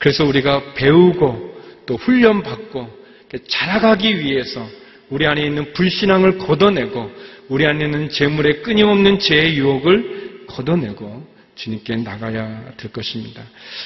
그래서 0.01 0.25
우리가 0.25 0.75
배우고 0.75 1.63
또 1.87 1.95
훈련받고 1.95 2.99
자라가기 3.47 4.19
위해서 4.19 4.69
우리 5.09 5.25
안에 5.25 5.47
있는 5.47 5.73
불신앙을 5.73 6.39
걷어내고 6.39 7.13
우리 7.49 7.65
안에 7.65 7.85
있는 7.85 8.11
재물의 8.11 8.63
끊임없는 8.63 9.21
죄의 9.21 9.57
유혹을 9.57 10.47
걷어내고 10.49 11.25
주님께 11.55 11.97
나가야 11.99 12.73
될 12.77 12.91
것입니다. 12.91 13.45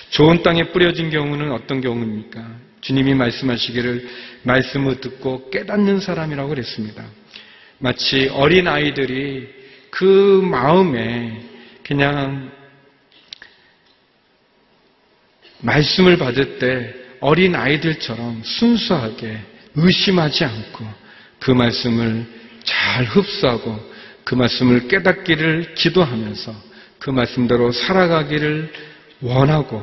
좋은 0.09 0.43
땅에 0.43 0.73
뿌려진 0.73 1.11
경우는 1.11 1.53
어떤 1.53 1.83
경우입니까? 1.83 2.57
주님이 2.81 3.13
말씀하시기를 3.15 4.09
말씀을 4.45 5.03
듣고 5.03 5.51
깨닫는 5.51 6.01
사람이라고 6.01 6.49
그랬습니다. 6.49 7.05
마치 7.79 8.29
어린 8.33 8.67
아이들이 8.67 9.62
그 9.93 10.41
마음에 10.43 11.45
그냥 11.85 12.51
말씀을 15.61 16.17
받을 16.17 16.59
때 16.59 16.95
어린 17.21 17.55
아이들처럼 17.55 18.43
순수하게 18.43 19.39
의심하지 19.75 20.45
않고 20.45 20.85
그 21.41 21.51
말씀을 21.51 22.27
잘 22.65 23.05
흡수하고 23.05 23.79
그 24.25 24.35
말씀을 24.35 24.89
깨닫기를 24.89 25.75
기도하면서 25.75 26.55
그 26.99 27.11
말씀대로 27.11 27.71
살아가기를 27.71 28.73
원하고 29.21 29.83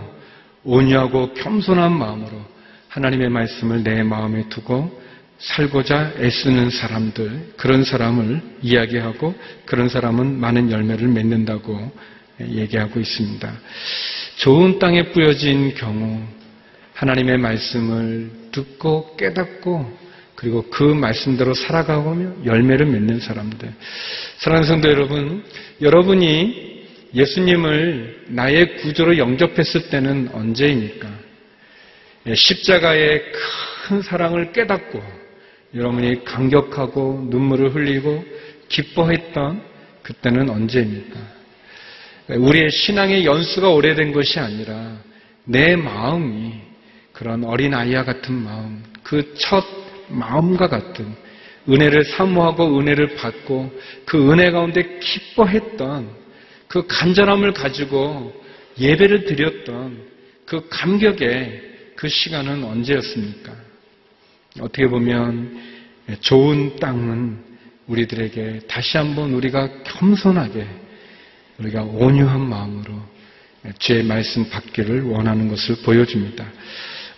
온유하고 0.63 1.35
겸손한 1.35 1.93
마음으로 1.93 2.43
하나님의 2.87 3.29
말씀을 3.29 3.83
내 3.83 4.01
마음에 4.01 4.49
두고 4.49 5.01
살고자 5.39 6.13
애쓰는 6.17 6.69
사람들, 6.69 7.53
그런 7.57 7.83
사람을 7.83 8.41
이야기하고 8.61 9.33
그런 9.65 9.87
사람은 9.87 10.39
많은 10.39 10.69
열매를 10.71 11.07
맺는다고 11.07 11.91
얘기하고 12.41 12.99
있습니다. 12.99 13.51
좋은 14.37 14.79
땅에 14.79 15.11
뿌려진 15.11 15.73
경우 15.75 16.21
하나님의 16.93 17.37
말씀을 17.37 18.31
듣고 18.51 19.15
깨닫고 19.15 19.97
그리고 20.35 20.69
그 20.69 20.83
말씀대로 20.83 21.53
살아가고 21.53 22.43
열매를 22.45 22.85
맺는 22.85 23.19
사람들. 23.19 23.73
사랑하는 24.37 24.67
성도 24.67 24.89
여러분, 24.89 25.43
여러분이 25.81 26.87
예수님을 27.13 28.25
나의 28.27 28.77
구조로 28.77 29.17
영접했을 29.17 29.89
때는 29.89 30.29
언제입니까? 30.33 31.09
예, 32.27 32.35
십자가의 32.35 33.23
큰 33.87 34.01
사랑을 34.01 34.51
깨닫고 34.51 35.18
여러분이 35.75 36.23
감격하고 36.23 37.27
눈물을 37.29 37.75
흘리고 37.75 38.23
기뻐했던 38.69 39.61
그때는 40.03 40.49
언제입니까? 40.49 41.19
우리의 42.29 42.69
신앙의 42.69 43.25
연수가 43.25 43.69
오래된 43.69 44.11
것이 44.11 44.39
아니라 44.39 44.97
내 45.45 45.75
마음이 45.75 46.53
그런 47.11 47.43
어린 47.43 47.73
아이와 47.73 48.03
같은 48.03 48.33
마음, 48.33 48.83
그 49.03 49.33
첫 49.35 49.65
마음과 50.09 50.67
같은 50.67 51.15
은혜를 51.67 52.03
사모하고 52.05 52.79
은혜를 52.79 53.15
받고 53.15 53.71
그 54.05 54.31
은혜 54.31 54.51
가운데 54.51 54.99
기뻐했던 54.99 56.09
그 56.67 56.85
간절함을 56.87 57.53
가지고 57.53 58.33
예배를 58.79 59.25
드렸던 59.25 60.03
그 60.45 60.67
감격의 60.69 61.93
그 61.95 62.07
시간은 62.07 62.63
언제였습니까? 62.63 63.53
어떻게 64.59 64.87
보면 64.87 65.59
좋은 66.21 66.77
땅은 66.77 67.37
우리들에게 67.87 68.61
다시 68.67 68.97
한번 68.97 69.33
우리가 69.33 69.83
겸손하게 69.83 70.67
우리가 71.59 71.83
온유한 71.83 72.41
마음으로 72.41 72.93
주의 73.77 74.03
말씀 74.03 74.49
받기를 74.49 75.03
원하는 75.03 75.49
것을 75.49 75.75
보여줍니다. 75.83 76.45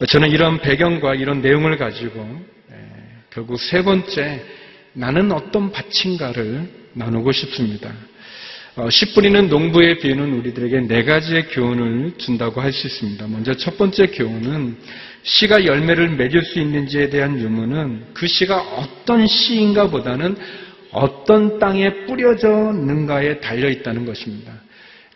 저는 0.07 0.31
이런 0.31 0.59
배경과 0.59 1.15
이런 1.15 1.41
내용을 1.41 1.77
가지고 1.77 2.41
결국 3.29 3.59
세 3.59 3.83
번째 3.83 4.43
나는 4.93 5.31
어떤 5.31 5.71
밭인가를 5.71 6.69
나누고 6.93 7.31
싶습니다. 7.31 7.93
씨 8.89 9.13
뿌리는 9.13 9.47
농부의 9.47 9.99
비유는 9.99 10.33
우리들에게 10.33 10.81
네 10.81 11.03
가지의 11.03 11.49
교훈을 11.49 12.13
준다고 12.17 12.61
할 12.61 12.71
수 12.71 12.87
있습니다. 12.87 13.27
먼저 13.27 13.53
첫 13.53 13.77
번째 13.77 14.07
교훈은 14.07 14.77
씨가 15.23 15.65
열매를 15.65 16.09
맺을 16.09 16.43
수 16.43 16.59
있는지에 16.59 17.09
대한 17.09 17.39
유무는 17.39 18.05
그 18.13 18.27
씨가 18.27 18.59
어떤 18.59 19.27
씨인가 19.27 19.87
보다는 19.87 20.35
어떤 20.91 21.59
땅에 21.59 22.05
뿌려졌는가에 22.05 23.39
달려 23.39 23.69
있다는 23.69 24.05
것입니다. 24.05 24.53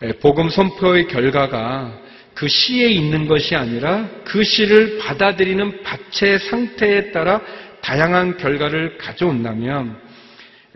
예, 0.02 0.12
복음 0.12 0.48
선포의 0.48 1.08
결과가 1.08 2.00
그 2.34 2.48
씨에 2.48 2.88
있는 2.88 3.26
것이 3.26 3.56
아니라 3.56 4.08
그 4.24 4.44
씨를 4.44 4.98
받아들이는 4.98 5.82
밭의 5.82 6.38
상태에 6.38 7.10
따라 7.10 7.40
다양한 7.80 8.36
결과를 8.36 8.98
가져온다면 8.98 9.96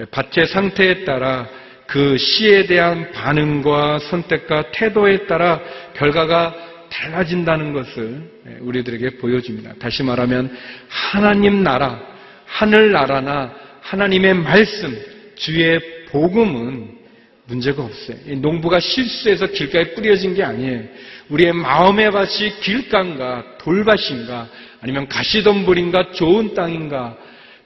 예, 0.01 0.05
밭의 0.07 0.47
상태에 0.49 1.05
따라 1.05 1.49
그 1.87 2.17
씨에 2.19 2.67
대한 2.67 3.11
반응과 3.13 3.99
선택과 3.99 4.71
태도에 4.71 5.27
따라 5.27 5.61
결과가 5.95 6.70
달라진다는 6.91 7.73
것을 7.73 8.31
예, 8.47 8.59
우리들에게 8.61 9.19
보여줍니다. 9.19 9.75
다시 9.79 10.03
말하면 10.03 10.55
하나님 10.89 11.63
나라, 11.63 12.01
하늘 12.47 12.93
나라나 12.93 13.55
하나님의 13.83 14.35
말씀, 14.35 14.97
주의 15.37 15.81
복음은 16.09 16.99
문제가 17.47 17.83
없어요. 17.83 18.17
농부가 18.37 18.79
실수해서 18.79 19.47
길가에 19.47 19.95
뿌려진 19.95 20.35
게 20.35 20.43
아니에요. 20.45 20.83
우리의 21.31 21.53
마음의 21.53 22.11
밭이 22.11 22.61
길가인가, 22.61 23.57
돌밭인가, 23.59 24.49
아니면 24.83 25.09
가시덤불인가, 25.09 26.13
좋은 26.13 26.55
땅인가, 26.55 27.17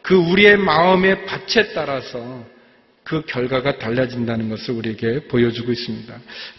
그 0.02 0.14
우리의 0.14 0.56
마음의 0.58 1.24
밭에 1.26 1.72
따라서 1.74 2.44
그 3.02 3.22
결과가 3.26 3.78
달라진다는 3.78 4.48
것을 4.48 4.74
우리에게 4.74 5.20
보여주고 5.28 5.70
있습니다. 5.72 6.14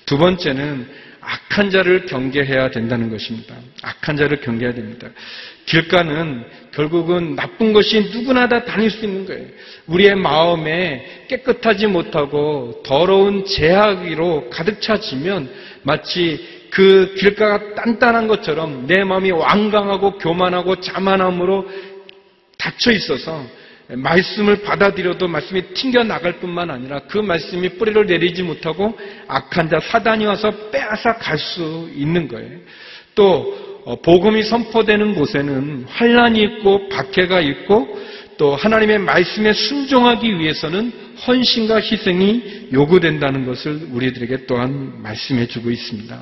두 0.05 0.17
번째는 0.17 0.87
악한 1.25 1.71
자를 1.71 2.05
경계해야 2.05 2.69
된다는 2.69 3.09
것입니다. 3.09 3.55
악한 3.81 4.17
자를 4.17 4.41
경계해야 4.41 4.73
됩니다. 4.73 5.07
길가는 5.65 6.45
결국은 6.71 7.35
나쁜 7.35 7.73
것이 7.73 7.99
누구나 8.11 8.47
다 8.47 8.63
다닐 8.63 8.91
수 8.91 9.05
있는 9.05 9.25
거예요. 9.25 9.47
우리의 9.87 10.15
마음에 10.15 11.25
깨끗하지 11.27 11.87
못하고 11.87 12.83
더러운 12.85 13.45
제약으로 13.45 14.49
가득 14.49 14.81
차지면 14.81 15.49
마치 15.81 16.67
그 16.69 17.15
길가가 17.17 17.73
단단한 17.75 18.27
것처럼 18.27 18.85
내 18.85 19.03
마음이 19.03 19.31
완강하고 19.31 20.17
교만하고 20.17 20.79
자만함으로 20.81 21.67
닫혀 22.57 22.91
있어서 22.91 23.45
말씀을 23.89 24.61
받아들여도 24.63 25.27
말씀이 25.27 25.73
튕겨 25.73 26.03
나갈 26.03 26.39
뿐만 26.39 26.71
아니라 26.71 27.01
그 27.07 27.19
말씀이 27.19 27.69
뿌리를 27.77 28.05
내리지 28.05 28.41
못하고 28.43 28.97
악한 29.27 29.69
자 29.69 29.79
사단이 29.79 30.25
와서 30.25 30.51
빼앗아 30.71 31.17
갈 31.17 31.37
수 31.37 31.89
있는 31.93 32.27
거예요. 32.27 32.59
또 33.13 33.81
어, 33.85 33.95
복음이 34.01 34.41
선포되는 34.43 35.13
곳에는 35.13 35.85
환란이 35.87 36.41
있고 36.41 36.89
박해가 36.89 37.39
있고 37.41 37.87
또 38.37 38.55
하나님의 38.55 38.99
말씀에 38.99 39.53
순종하기 39.53 40.39
위해서는 40.39 40.91
헌신과 41.25 41.79
희생이 41.81 42.69
요구된다는 42.73 43.45
것을 43.45 43.87
우리들에게 43.91 44.47
또한 44.47 45.01
말씀해 45.01 45.47
주고 45.47 45.69
있습니다. 45.69 46.19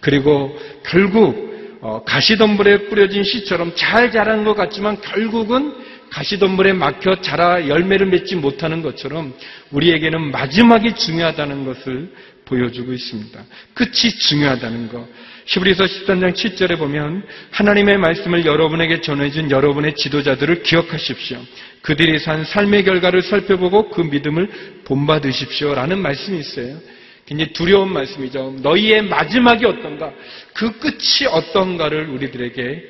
그리고 0.00 0.56
결국 0.84 1.48
어, 1.80 2.02
가시덤불에 2.04 2.88
뿌려진 2.88 3.22
씨처럼 3.22 3.72
잘 3.74 4.10
자라는 4.12 4.44
것 4.44 4.54
같지만 4.54 5.00
결국은 5.00 5.74
가시덤불에 6.10 6.72
막혀 6.72 7.20
자라 7.20 7.68
열매를 7.68 8.06
맺지 8.06 8.36
못하는 8.36 8.82
것처럼 8.82 9.34
우리에게는 9.70 10.30
마지막이 10.30 10.94
중요하다는 10.94 11.64
것을 11.64 12.12
보여주고 12.44 12.92
있습니다. 12.92 13.44
끝이 13.74 14.10
중요하다는 14.18 14.88
것. 14.88 15.06
히브리서 15.46 15.84
13장 15.84 16.34
7절에 16.34 16.78
보면 16.78 17.22
하나님의 17.50 17.98
말씀을 17.98 18.44
여러분에게 18.44 19.00
전해준 19.00 19.50
여러분의 19.50 19.94
지도자들을 19.94 20.62
기억하십시오. 20.62 21.38
그들이 21.82 22.18
산 22.18 22.44
삶의 22.44 22.84
결과를 22.84 23.22
살펴보고 23.22 23.90
그 23.90 24.02
믿음을 24.02 24.82
본받으십시오. 24.84 25.74
라는 25.74 26.00
말씀이 26.00 26.38
있어요. 26.38 26.78
굉장히 27.24 27.52
두려운 27.52 27.92
말씀이죠. 27.92 28.56
너희의 28.62 29.02
마지막이 29.02 29.64
어떤가? 29.64 30.12
그 30.54 30.78
끝이 30.78 31.26
어떤가를 31.30 32.08
우리들에게 32.08 32.82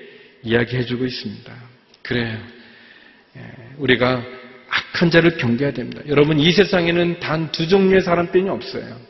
이야기해주고 0.45 1.05
있습니다. 1.05 1.53
그래요. 2.03 2.58
예, 3.39 3.75
우리가 3.79 4.23
악한 4.69 5.11
자를 5.11 5.37
경계해야 5.37 5.73
됩니다. 5.73 6.03
여러분, 6.09 6.39
이 6.39 6.53
세상에는 6.53 7.21
단 7.21 7.51
두 7.53 7.67
종류의 7.67 8.03
사람뿐이 8.03 8.49
없어요. 8.49 9.09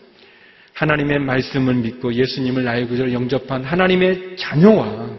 하나님의 0.74 1.18
말씀을 1.18 1.74
믿고 1.74 2.14
예수님을 2.14 2.62
나의 2.64 2.86
구절 2.86 3.12
영접한 3.12 3.64
하나님의 3.64 4.36
자녀와 4.36 5.10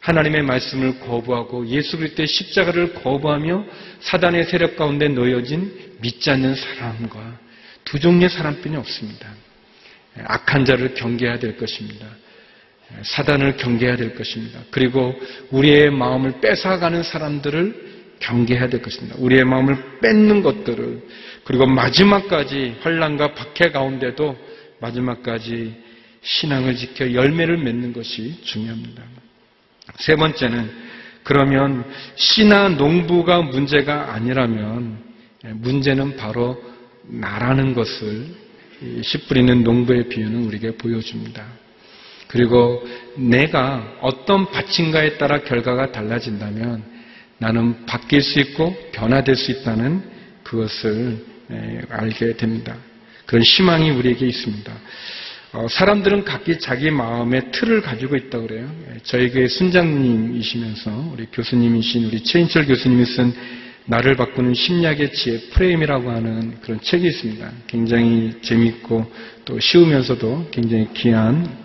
하나님의 0.00 0.42
말씀을 0.42 1.00
거부하고 1.00 1.66
예수 1.66 1.98
그리스도의 1.98 2.26
십자가를 2.26 2.94
거부하며 2.94 3.64
사단의 4.00 4.44
세력 4.44 4.76
가운데 4.76 5.08
놓여진 5.08 5.96
믿지 6.00 6.30
않는 6.30 6.54
사람과 6.54 7.38
두 7.84 7.98
종류의 7.98 8.30
사람뿐이 8.30 8.76
없습니다. 8.76 9.28
예, 10.18 10.22
악한 10.26 10.64
자를 10.64 10.94
경계해야 10.94 11.38
될 11.38 11.56
것입니다. 11.56 12.06
예, 12.92 13.02
사단을 13.02 13.56
경계해야 13.56 13.96
될 13.96 14.14
것입니다. 14.14 14.60
그리고 14.70 15.14
우리의 15.50 15.90
마음을 15.90 16.40
뺏어가는 16.40 17.02
사람들을 17.02 17.93
경계해야 18.20 18.68
될 18.68 18.82
것입니다. 18.82 19.16
우리의 19.18 19.44
마음을 19.44 20.00
뺏는 20.00 20.42
것들을 20.42 21.02
그리고 21.44 21.66
마지막까지 21.66 22.76
환란과 22.80 23.34
박해 23.34 23.70
가운데도 23.70 24.36
마지막까지 24.80 25.74
신앙을 26.22 26.76
지켜 26.76 27.12
열매를 27.12 27.58
맺는 27.58 27.92
것이 27.92 28.42
중요합니다. 28.42 29.02
세 29.96 30.16
번째는 30.16 30.70
그러면 31.22 31.84
씨나 32.16 32.70
농부가 32.70 33.42
문제가 33.42 34.14
아니라면 34.14 34.98
문제는 35.42 36.16
바로 36.16 36.62
나라는 37.02 37.74
것을 37.74 38.26
씨 39.02 39.18
뿌리는 39.26 39.62
농부의 39.62 40.08
비유는 40.08 40.44
우리에게 40.44 40.76
보여줍니다. 40.76 41.44
그리고 42.28 42.86
내가 43.16 43.98
어떤 44.00 44.46
밭인가에 44.50 45.18
따라 45.18 45.42
결과가 45.42 45.92
달라진다면 45.92 46.93
나는 47.38 47.86
바뀔 47.86 48.22
수 48.22 48.38
있고 48.40 48.74
변화될 48.92 49.36
수 49.36 49.50
있다는 49.50 50.02
그것을 50.42 51.24
알게 51.90 52.36
됩니다. 52.36 52.76
그런 53.26 53.42
희망이 53.42 53.90
우리에게 53.90 54.26
있습니다. 54.26 54.72
어, 55.52 55.68
사람들은 55.68 56.24
각기 56.24 56.58
자기 56.58 56.90
마음의 56.90 57.52
틀을 57.52 57.80
가지고 57.80 58.16
있다고 58.16 58.48
그래요. 58.48 58.68
저희 59.04 59.30
교회 59.30 59.46
순장님이시면서 59.46 61.12
우리 61.12 61.26
교수님이신 61.32 62.06
우리 62.06 62.24
최인철 62.24 62.66
교수님이 62.66 63.04
쓴 63.04 63.32
나를 63.86 64.16
바꾸는 64.16 64.54
심리학의 64.54 65.12
지혜 65.12 65.38
프레임이라고 65.50 66.10
하는 66.10 66.60
그런 66.60 66.80
책이 66.80 67.06
있습니다. 67.06 67.52
굉장히 67.68 68.32
재밌고 68.42 69.12
또 69.44 69.60
쉬우면서도 69.60 70.48
굉장히 70.50 70.88
귀한 70.94 71.46
어, 71.46 71.63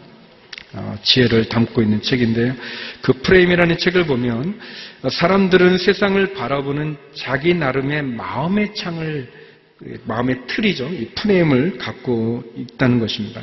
지혜를 1.03 1.49
담고 1.49 1.81
있는 1.81 2.01
책인데요. 2.01 2.53
그 3.01 3.13
프레임이라는 3.13 3.77
책을 3.77 4.05
보면 4.05 4.59
사람들은 5.09 5.77
세상을 5.77 6.33
바라보는 6.33 6.97
자기 7.15 7.53
나름의 7.53 8.03
마음의 8.03 8.75
창을 8.75 9.31
마음의 10.03 10.47
틀이죠. 10.47 10.89
이 10.89 11.07
프레임을 11.15 11.77
갖고 11.77 12.43
있다는 12.55 12.99
것입니다. 12.99 13.41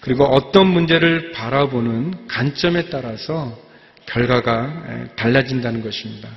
그리고 0.00 0.24
어떤 0.24 0.68
문제를 0.68 1.32
바라보는 1.32 2.28
관점에 2.28 2.88
따라서 2.88 3.58
결과가 4.06 5.08
달라진다는 5.16 5.82
것입니다. 5.82 6.28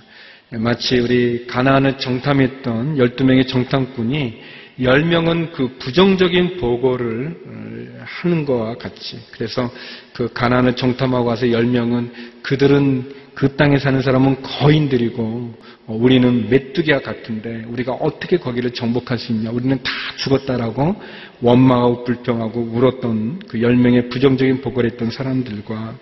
마치 0.51 0.99
우리 0.99 1.45
가나안을 1.45 1.99
정탐했던 1.99 2.97
12명의 2.97 3.47
정탐꾼이 3.47 4.41
10명은 4.79 5.51
그 5.51 5.77
부정적인 5.79 6.57
보고를 6.57 7.37
어, 7.45 8.03
하는 8.05 8.45
것과 8.45 8.75
같이. 8.75 9.19
그래서 9.31 9.69
그 10.13 10.31
가나안을 10.33 10.75
정탐하고 10.75 11.27
와서 11.27 11.45
10명은 11.45 12.11
그들은 12.41 13.13
그 13.35 13.55
땅에 13.55 13.77
사는 13.77 14.01
사람은 14.01 14.41
거인들이고 14.41 15.53
어, 15.87 15.93
우리는 15.93 16.49
메뚜기와 16.49 16.99
같은데 16.99 17.63
우리가 17.67 17.93
어떻게 17.93 18.37
거기를 18.37 18.71
정복할 18.71 19.17
수 19.17 19.31
있냐. 19.31 19.51
우리는 19.51 19.77
다 19.83 19.91
죽었다라고 20.17 20.95
원망하고 21.41 22.03
불평하고 22.03 22.61
울었던 22.61 23.39
그 23.47 23.59
10명의 23.59 24.09
부정적인 24.09 24.61
보고를 24.61 24.91
했던 24.91 25.11
사람들과 25.11 25.95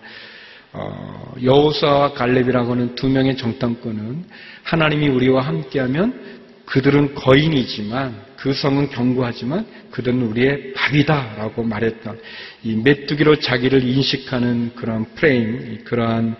어, 0.73 1.33
여호사와 1.41 2.13
갈렙이라고 2.13 2.71
하는 2.71 2.95
두 2.95 3.09
명의 3.09 3.35
정탐꾼은 3.37 4.25
하나님이 4.63 5.07
우리와 5.07 5.41
함께하면 5.41 6.36
그들은 6.67 7.15
거인이지만 7.15 8.27
그 8.35 8.53
성은 8.53 8.89
견고하지만 8.89 9.65
그들은 9.91 10.21
우리의 10.21 10.73
밥이다라고 10.73 11.63
말했던 11.63 12.19
이 12.63 12.75
메뚜기로 12.75 13.37
자기를 13.37 13.83
인식하는 13.83 14.75
그러한 14.75 15.05
프레임, 15.15 15.83
그러한 15.85 16.35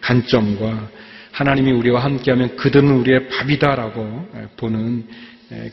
관점과 0.00 0.90
하나님이 1.32 1.72
우리와 1.72 2.04
함께하면 2.04 2.56
그들은 2.56 2.88
우리의 2.90 3.28
밥이다라고 3.28 4.28
보는 4.56 5.06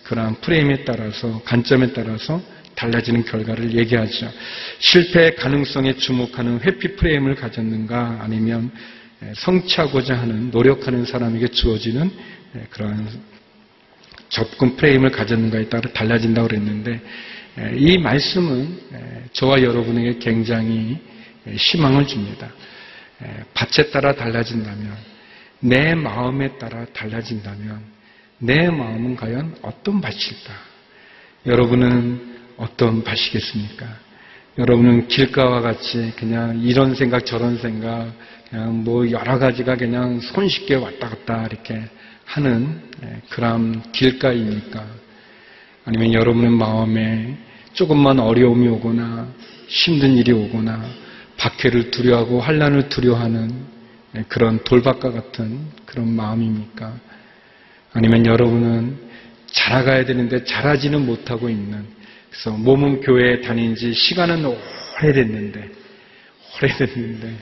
그러한 0.03 0.41
프레임에 0.41 0.85
따라서 0.85 1.41
관점에 1.43 1.93
따라서 1.93 2.41
달라지는 2.75 3.25
결과를 3.25 3.73
얘기하죠. 3.75 4.31
실패의 4.79 5.35
가능성에 5.35 5.97
주목하는 5.97 6.61
회피 6.61 6.95
프레임을 6.95 7.35
가졌는가 7.35 8.19
아니면 8.21 8.71
성취하고자 9.35 10.15
하는 10.15 10.51
노력하는 10.51 11.05
사람에게 11.05 11.49
주어지는 11.49 12.09
그러한 12.71 13.32
접근 14.33 14.75
프레임을 14.75 15.11
가졌는가에 15.11 15.69
따라 15.69 15.89
달라진다고 15.93 16.47
그랬는데 16.47 16.99
에, 17.59 17.75
이 17.77 17.99
말씀은 17.99 18.79
에, 18.93 19.23
저와 19.31 19.61
여러분에게 19.61 20.17
굉장히 20.17 20.97
에, 21.47 21.53
희망을 21.53 22.07
줍니다. 22.07 22.51
에, 23.21 23.43
밭에 23.53 23.91
따라 23.91 24.15
달라진다면 24.15 24.97
내 25.59 25.93
마음에 25.93 26.57
따라 26.57 26.83
달라진다면 26.93 27.79
내 28.39 28.69
마음은 28.69 29.15
과연 29.15 29.55
어떤 29.61 30.01
밭일까? 30.01 30.51
여러분은 31.45 32.33
어떤 32.57 33.03
밭이겠습니까? 33.03 33.85
여러분은 34.57 35.07
길가와 35.07 35.61
같이 35.61 36.11
그냥 36.15 36.59
이런 36.59 36.95
생각 36.95 37.25
저런 37.25 37.57
생각 37.57 38.11
그냥 38.49 38.83
뭐 38.83 39.09
여러 39.11 39.37
가지가 39.37 39.75
그냥 39.75 40.19
손쉽게 40.19 40.75
왔다 40.75 41.09
갔다 41.09 41.45
이렇게 41.45 41.83
하는 42.25 42.81
예, 43.03 43.21
그런 43.29 43.81
길가입니까? 43.91 44.85
아니면 45.85 46.13
여러분의 46.13 46.51
마음에 46.51 47.37
조금만 47.73 48.19
어려움이 48.19 48.67
오거나 48.67 49.27
힘든 49.67 50.15
일이 50.17 50.31
오거나 50.31 50.83
박해를 51.37 51.91
두려워하고 51.91 52.39
환란을 52.39 52.89
두려워하는 52.89 53.51
예, 54.15 54.23
그런 54.27 54.63
돌박과 54.63 55.11
같은 55.11 55.59
그런 55.85 56.13
마음입니까? 56.13 56.93
아니면 57.93 58.25
여러분은 58.25 58.97
자라가야 59.47 60.05
되는데 60.05 60.43
자라지는 60.43 61.05
못하고 61.05 61.49
있는 61.49 61.85
그래서 62.29 62.51
몸은 62.51 63.01
교회에 63.01 63.41
다닌 63.41 63.75
지 63.75 63.93
시간은 63.93 64.45
오래됐는데 64.45 65.69
오래됐는데 66.57 67.35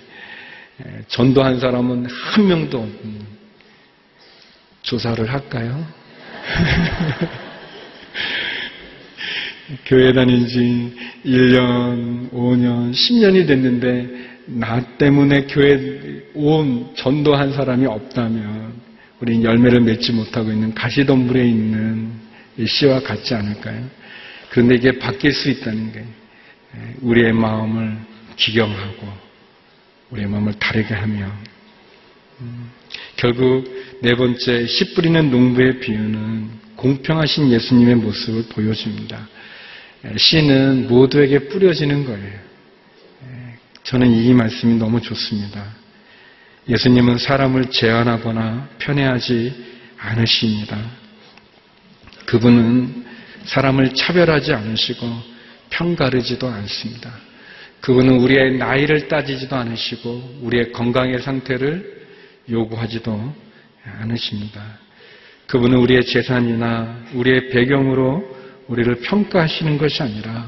예, 0.85 1.03
전도한 1.07 1.59
사람은 1.59 2.07
한 2.07 2.47
명도 2.47 2.79
없는 2.79 3.40
조사를 4.83 5.31
할까요? 5.31 5.85
교회 9.85 10.11
다닌 10.11 10.47
지 10.47 10.93
1년, 11.25 12.31
5년, 12.31 12.91
10년이 12.91 13.47
됐는데 13.47 14.31
나 14.47 14.81
때문에 14.97 15.45
교회 15.45 16.23
온 16.33 16.93
전도한 16.95 17.53
사람이 17.53 17.85
없다면 17.85 18.73
우린 19.19 19.43
열매를 19.43 19.81
맺지 19.81 20.11
못하고 20.13 20.51
있는 20.51 20.73
가시덤불에 20.73 21.47
있는 21.47 22.11
이 22.57 22.65
씨와 22.65 23.01
같지 23.01 23.35
않을까요? 23.35 23.87
그런데 24.49 24.75
이게 24.75 24.97
바뀔 24.99 25.31
수 25.31 25.49
있다는 25.49 25.91
게 25.93 26.03
우리의 27.01 27.31
마음을 27.33 27.97
기경하고 28.35 29.07
우리의 30.09 30.27
마음을 30.27 30.53
다르게 30.53 30.93
하며 30.93 31.31
음, 32.41 32.71
결국 33.21 33.71
네 34.01 34.15
번째 34.15 34.65
씨 34.65 34.95
뿌리는 34.95 35.29
농부의 35.29 35.79
비유는 35.79 36.49
공평하신 36.75 37.51
예수님의 37.51 37.95
모습을 37.97 38.45
보여줍니다. 38.49 39.27
씨는 40.17 40.87
모두에게 40.87 41.37
뿌려지는 41.47 42.05
거예요. 42.05 42.39
저는 43.83 44.11
이 44.11 44.33
말씀이 44.33 44.73
너무 44.79 44.99
좋습니다. 45.01 45.63
예수님은 46.67 47.19
사람을 47.19 47.69
제한하거나 47.69 48.69
편애하지 48.79 49.53
않으십니다. 49.99 50.79
그분은 52.25 53.05
사람을 53.43 53.93
차별하지 53.93 54.51
않으시고 54.53 55.05
편가르지도 55.69 56.47
않습니다. 56.47 57.13
그분은 57.81 58.17
우리의 58.17 58.57
나이를 58.57 59.07
따지지도 59.07 59.55
않으시고 59.57 60.39
우리의 60.41 60.71
건강의 60.71 61.21
상태를 61.21 62.00
요구하지도 62.51 63.33
않으십니다. 63.99 64.61
그분은 65.47 65.77
우리의 65.79 66.05
재산이나 66.05 67.03
우리의 67.13 67.49
배경으로 67.49 68.39
우리를 68.67 69.01
평가하시는 69.01 69.77
것이 69.77 70.03
아니라 70.03 70.47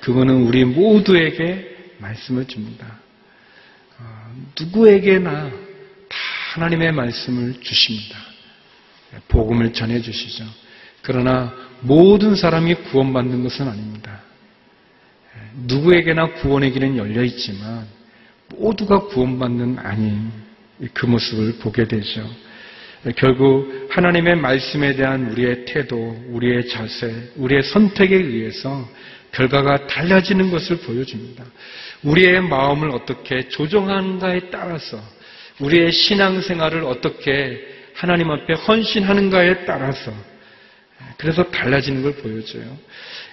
그분은 0.00 0.42
우리 0.42 0.64
모두에게 0.64 1.94
말씀을 1.98 2.46
줍니다. 2.46 2.98
어, 3.98 4.34
누구에게나 4.58 5.50
다 5.50 6.16
하나님의 6.54 6.92
말씀을 6.92 7.60
주십니다. 7.60 8.18
복음을 9.28 9.72
전해 9.72 10.00
주시죠. 10.00 10.44
그러나 11.02 11.52
모든 11.80 12.34
사람이 12.34 12.74
구원받는 12.74 13.42
것은 13.42 13.68
아닙니다. 13.68 14.22
누구에게나 15.66 16.34
구원의 16.34 16.72
길은 16.72 16.96
열려 16.96 17.24
있지만 17.24 17.86
모두가 18.48 19.06
구원받는 19.06 19.78
아닌 19.78 20.30
그 20.94 21.06
모습을 21.06 21.58
보게 21.58 21.84
되죠. 21.84 22.28
결국 23.16 23.88
하나님의 23.90 24.36
말씀에 24.36 24.94
대한 24.94 25.30
우리의 25.30 25.64
태도, 25.64 26.22
우리의 26.28 26.68
자세, 26.68 27.30
우리의 27.36 27.62
선택에 27.62 28.14
의해서 28.14 28.88
결과가 29.32 29.86
달라지는 29.86 30.50
것을 30.50 30.78
보여줍니다. 30.78 31.44
우리의 32.02 32.42
마음을 32.42 32.90
어떻게 32.90 33.48
조정하는가에 33.48 34.50
따라서 34.50 35.00
우리의 35.60 35.92
신앙생활을 35.92 36.84
어떻게 36.84 37.58
하나님 37.94 38.30
앞에 38.30 38.54
헌신하는가에 38.54 39.64
따라서 39.66 40.12
그래서 41.16 41.44
달라지는 41.50 42.02
걸 42.02 42.14
보여줘요. 42.14 42.78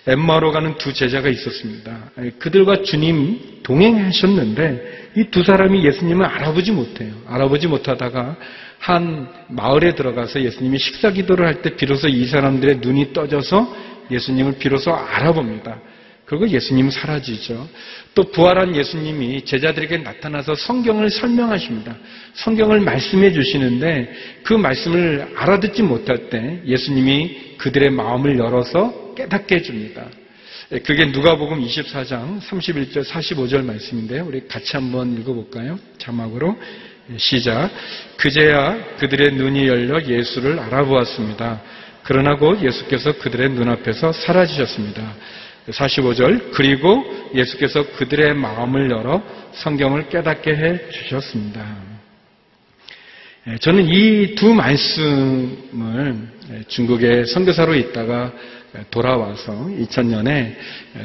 엠마로 0.08 0.52
가는 0.52 0.78
두 0.78 0.94
제자가 0.94 1.28
있었습니다. 1.30 2.12
그들과 2.40 2.84
주님 2.84 3.62
동행하셨는데 3.64 5.07
이 5.18 5.32
두 5.32 5.44
사람이 5.44 5.84
예수님을 5.84 6.24
알아보지 6.24 6.72
못해요. 6.72 7.12
알아보지 7.26 7.68
못하다가 7.68 8.36
한 8.78 9.28
마을에 9.50 9.96
들어가서 9.96 10.44
예수님이 10.44 10.78
식사 10.78 11.10
기도를 11.12 11.48
할 11.48 11.64
때 11.64 11.76
비로소 11.76 12.08
이 12.08 12.26
사람들의 12.28 12.78
눈이 12.82 13.14
떠져서 13.14 13.76
예수님을 14.12 14.60
비로소 14.60 14.94
알아봅니다. 14.94 15.80
그리고 16.26 16.48
예수님은 16.48 16.92
사라지죠. 16.92 17.68
또 18.14 18.30
부활한 18.32 18.76
예수님이 18.76 19.44
제자들에게 19.44 19.98
나타나서 20.00 20.54
성경을 20.54 21.10
설명하십니다. 21.10 21.96
성경을 22.34 22.82
말씀해 22.82 23.32
주시는데 23.32 24.14
그 24.44 24.54
말씀을 24.54 25.34
알아듣지 25.36 25.82
못할 25.82 26.30
때 26.30 26.62
예수님이 26.66 27.56
그들의 27.58 27.90
마음을 27.90 28.38
열어서 28.38 29.16
깨닫게 29.16 29.56
해줍니다. 29.56 30.06
그게 30.84 31.06
누가복음 31.06 31.62
24장 31.62 32.42
31절 32.42 33.06
45절 33.06 33.64
말씀인데요. 33.64 34.26
우리 34.26 34.48
같이 34.48 34.76
한번 34.76 35.18
읽어볼까요? 35.18 35.80
자막으로 35.98 36.58
시작. 37.18 37.70
그제야 38.18 38.98
그들의 38.98 39.32
눈이 39.34 39.68
열려 39.68 40.02
예수를 40.04 40.60
알아보았습니다. 40.60 41.62
그러나 42.04 42.36
곧 42.36 42.62
예수께서 42.62 43.14
그들의 43.14 43.50
눈앞에서 43.52 44.12
사라지셨습니다. 44.12 45.16
45절 45.70 46.52
그리고 46.52 47.04
예수께서 47.36 47.86
그들의 47.98 48.34
마음을 48.36 48.90
열어 48.90 49.22
성경을 49.54 50.10
깨닫게 50.10 50.52
해 50.52 50.90
주셨습니다. 50.90 51.66
저는 53.62 53.88
이 53.88 54.36
두 54.36 54.54
말씀을 54.54 56.16
중국의 56.68 57.26
선교사로 57.28 57.76
있다가 57.76 58.34
돌아와서 58.92 59.54
2000년에 59.54 60.56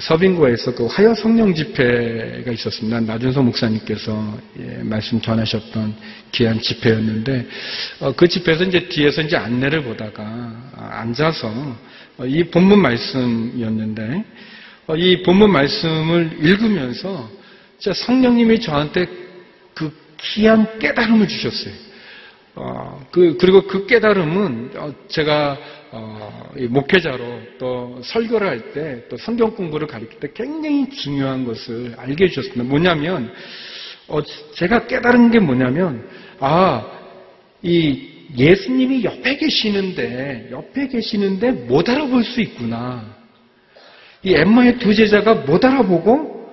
서빙고에서 0.00 0.74
그 0.74 0.86
화요 0.86 1.14
성령 1.14 1.54
집회가 1.54 2.50
있었습니다. 2.50 3.00
나준서 3.00 3.42
목사님께서 3.42 4.38
말씀 4.82 5.20
전하셨던 5.20 5.94
귀한 6.32 6.60
집회였는데 6.60 7.46
어, 8.00 8.12
그 8.12 8.26
집회에서 8.28 8.64
이제 8.64 8.88
뒤에서 8.88 9.22
이제 9.22 9.36
안내를 9.36 9.84
보다가 9.84 10.72
앉아서 10.74 11.52
이 12.24 12.44
본문 12.44 12.80
말씀이었는데 12.80 14.24
어, 14.88 14.96
이 14.96 15.22
본문 15.22 15.50
말씀을 15.50 16.38
읽으면서 16.40 17.30
성령님이 17.78 18.60
저한테 18.60 19.06
그 19.74 19.92
귀한 20.20 20.78
깨달음을 20.78 21.28
주셨어요. 21.28 21.91
어, 22.54 23.06
그, 23.10 23.36
그리고 23.38 23.66
그 23.66 23.86
깨달음은 23.86 24.72
제가 25.08 25.58
어, 25.90 26.52
목회자로 26.68 27.40
또 27.58 28.00
설교를 28.02 28.46
할 28.48 28.72
때 28.72 29.08
또 29.08 29.16
성경 29.16 29.54
공부를 29.54 29.86
가르칠 29.86 30.20
때 30.20 30.28
굉장히 30.34 30.88
중요한 30.90 31.44
것을 31.44 31.94
알게 31.96 32.24
해주셨습니다. 32.24 32.64
뭐냐면 32.64 33.32
어, 34.08 34.20
제가 34.54 34.86
깨달은 34.86 35.30
게 35.30 35.38
뭐냐면 35.38 36.06
아, 36.40 36.90
이 37.62 38.08
예수님이 38.36 39.04
옆에 39.04 39.36
계시는데 39.36 40.48
옆에 40.50 40.88
계시는데 40.88 41.52
못 41.52 41.88
알아볼 41.88 42.24
수 42.24 42.40
있구나. 42.40 43.14
이 44.22 44.34
엠마의 44.34 44.78
두 44.78 44.94
제자가 44.94 45.34
못 45.34 45.64
알아보고 45.64 46.50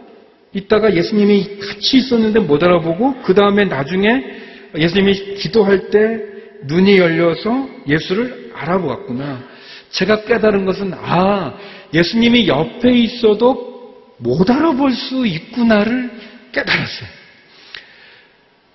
있다가 0.53 0.93
예수님이 0.95 1.59
같이 1.59 1.97
있었는데 1.97 2.39
못 2.39 2.63
알아보고 2.63 3.21
그 3.21 3.33
다음에 3.33 3.65
나중에 3.65 4.48
예수님이 4.77 5.35
기도할 5.35 5.89
때 5.89 6.19
눈이 6.63 6.97
열려서 6.97 7.69
예수를 7.87 8.51
알아보았구나. 8.53 9.43
제가 9.91 10.23
깨달은 10.25 10.65
것은 10.65 10.93
아 10.93 11.57
예수님이 11.93 12.47
옆에 12.47 12.91
있어도 12.91 13.69
못 14.17 14.49
알아볼 14.49 14.91
수 14.91 15.25
있구나를 15.25 16.11
깨달았어요. 16.51 17.09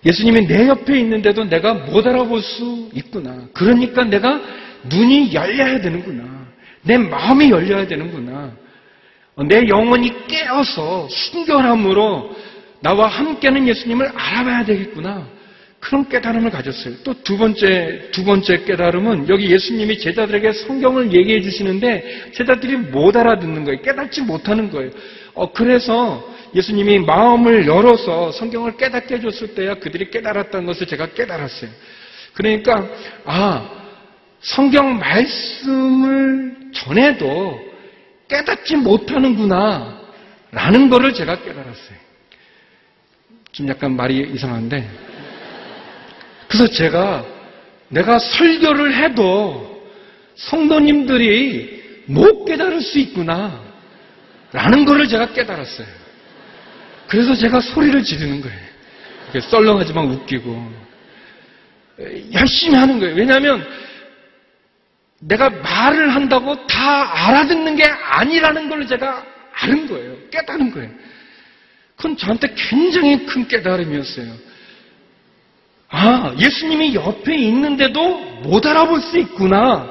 예수님이 0.07 0.47
내 0.47 0.69
옆에 0.69 0.99
있는데도 1.01 1.45
내가 1.45 1.75
못 1.75 2.07
알아볼 2.07 2.43
수 2.43 2.91
있구나. 2.93 3.49
그러니까 3.53 4.05
내가 4.05 4.41
눈이 4.89 5.33
열려야 5.33 5.81
되는구나. 5.81 6.47
내 6.83 6.99
마음이 6.99 7.51
열려야 7.51 7.87
되는구나. 7.87 8.53
내 9.49 9.67
영혼이 9.67 10.27
깨어서 10.27 11.09
순결함으로 11.09 12.37
나와 12.81 13.09
함께하는 13.09 13.67
예수님을 13.69 14.11
알아봐야 14.15 14.65
되겠구나. 14.67 15.27
그런 15.85 16.09
깨달음을 16.09 16.51
가졌어요. 16.51 16.95
또 17.05 17.13
두 17.13 17.37
번째, 17.37 18.09
두 18.11 18.25
번째 18.25 18.65
깨달음은 18.65 19.29
여기 19.29 19.51
예수님이 19.51 19.99
제자들에게 19.99 20.53
성경을 20.53 21.13
얘기해 21.13 21.43
주시는데 21.43 22.31
제자들이 22.33 22.77
못 22.77 23.15
알아듣는 23.15 23.65
거예요. 23.65 23.83
깨닫지 23.83 24.23
못하는 24.23 24.71
거예요. 24.71 24.91
어, 25.35 25.53
그래서 25.53 26.27
예수님이 26.55 27.01
마음을 27.01 27.67
열어서 27.67 28.33
성경을 28.33 28.79
깨닫게 28.79 29.17
해줬을 29.17 29.55
때야 29.55 29.75
그들이 29.75 30.11
깨달았다는 30.11 30.65
것을 30.65 30.87
제가 30.87 31.09
깨달았어요. 31.09 31.71
그러니까, 32.33 32.89
아, 33.27 33.71
성경 34.41 34.99
말씀을 34.99 36.57
전해도 36.73 37.61
깨닫지 38.29 38.77
못하는구나. 38.77 40.01
라는 40.51 40.89
것을 40.89 41.13
제가 41.13 41.43
깨달았어요. 41.43 41.99
좀 43.53 43.69
약간 43.69 43.95
말이 43.95 44.31
이상한데. 44.33 45.14
그래서 46.49 46.67
제가 46.69 47.25
내가 47.89 48.19
설교를 48.19 48.95
해도 48.95 49.83
성도님들이 50.37 52.03
못 52.07 52.45
깨달을 52.45 52.81
수 52.81 52.99
있구나. 52.99 53.63
라는 54.53 54.85
것을 54.85 55.09
제가 55.09 55.33
깨달았어요. 55.33 55.87
그래서 57.09 57.35
제가 57.35 57.61
소리를 57.61 58.03
지르는 58.03 58.41
거예요. 58.41 58.59
썰렁하지만 59.51 60.07
웃기고. 60.07 60.85
열심히 62.33 62.77
하는 62.77 62.99
거예요. 62.99 63.15
왜냐하면 63.15 63.67
내가 65.21 65.49
말을 65.51 66.15
한다고 66.15 66.67
다 66.67 67.29
알아듣는 67.29 67.77
게 67.77 67.85
아니라는 67.85 68.69
걸 68.69 68.87
제가 68.87 69.25
아는 69.55 69.87
거예요. 69.87 70.17
깨달은 70.31 70.71
거예요. 70.73 70.91
그건 71.97 72.17
저한테 72.17 72.55
굉장히 72.57 73.25
큰 73.25 73.47
깨달음이었어요. 73.47 74.33
아, 75.97 76.35
예수님이 76.41 76.95
옆에 76.97 77.37
있는데도 77.37 78.19
못 78.43 78.67
알아볼 78.67 79.01
수 79.01 79.17
있구나. 79.17 79.89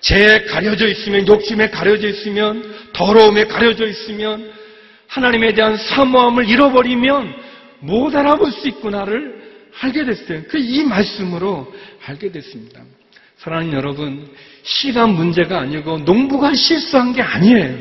죄에 0.00 0.44
가려져 0.44 0.86
있으면, 0.86 1.26
욕심에 1.26 1.70
가려져 1.70 2.08
있으면, 2.08 2.62
더러움에 2.92 3.46
가려져 3.46 3.86
있으면, 3.86 4.50
하나님에 5.06 5.54
대한 5.54 5.78
사모함을 5.78 6.46
잃어버리면 6.48 7.34
못 7.80 8.14
알아볼 8.14 8.52
수 8.52 8.68
있구나를 8.68 9.38
알게 9.80 10.04
됐어요. 10.04 10.42
그 10.48 10.58
이 10.58 10.84
말씀으로 10.84 11.72
알게 12.04 12.30
됐습니다. 12.30 12.82
사랑하는 13.38 13.72
여러분, 13.72 14.28
시간 14.62 15.10
문제가 15.10 15.60
아니고 15.60 15.98
농부가 16.00 16.54
실수한 16.54 17.14
게 17.14 17.22
아니에요. 17.22 17.78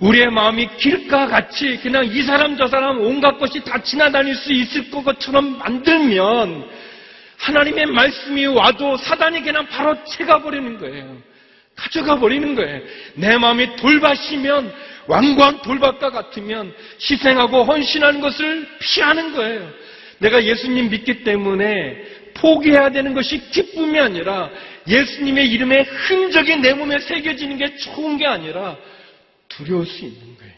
우리의 0.00 0.30
마음이 0.30 0.68
길가 0.78 1.26
같이 1.26 1.76
그냥 1.82 2.06
이 2.06 2.22
사람 2.22 2.56
저 2.56 2.66
사람 2.66 3.00
온갖 3.00 3.38
것이 3.38 3.62
다 3.62 3.82
지나다닐 3.82 4.34
수 4.34 4.52
있을 4.52 4.90
것처럼 4.90 5.58
만들면 5.58 6.68
하나님의 7.36 7.86
말씀이 7.86 8.46
와도 8.46 8.96
사단이 8.96 9.42
그냥 9.42 9.66
바로 9.66 9.96
채가 10.04 10.42
버리는 10.42 10.78
거예요. 10.78 11.16
가져가 11.76 12.18
버리는 12.18 12.54
거예요. 12.54 12.80
내 13.14 13.36
마음이 13.36 13.76
돌밭이면 13.76 14.72
왕관 15.06 15.62
돌밭과 15.62 16.10
같으면 16.10 16.74
희생하고 17.00 17.64
헌신하는 17.64 18.20
것을 18.20 18.68
피하는 18.78 19.32
거예요. 19.34 19.70
내가 20.18 20.42
예수님 20.42 20.90
믿기 20.90 21.24
때문에 21.24 21.96
포기해야 22.34 22.90
되는 22.90 23.12
것이 23.12 23.38
기쁨이 23.50 23.98
아니라 23.98 24.50
예수님의 24.86 25.50
이름에 25.50 25.82
흔적이 25.82 26.56
내 26.56 26.74
몸에 26.74 26.98
새겨지는 26.98 27.56
게 27.56 27.76
좋은 27.76 28.16
게 28.16 28.26
아니라 28.26 28.76
두려울 29.50 29.86
수 29.86 30.06
있는 30.06 30.36
거예요. 30.38 30.54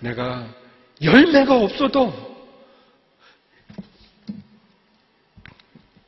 내가 0.00 0.54
열매가 1.02 1.56
없어도 1.56 2.36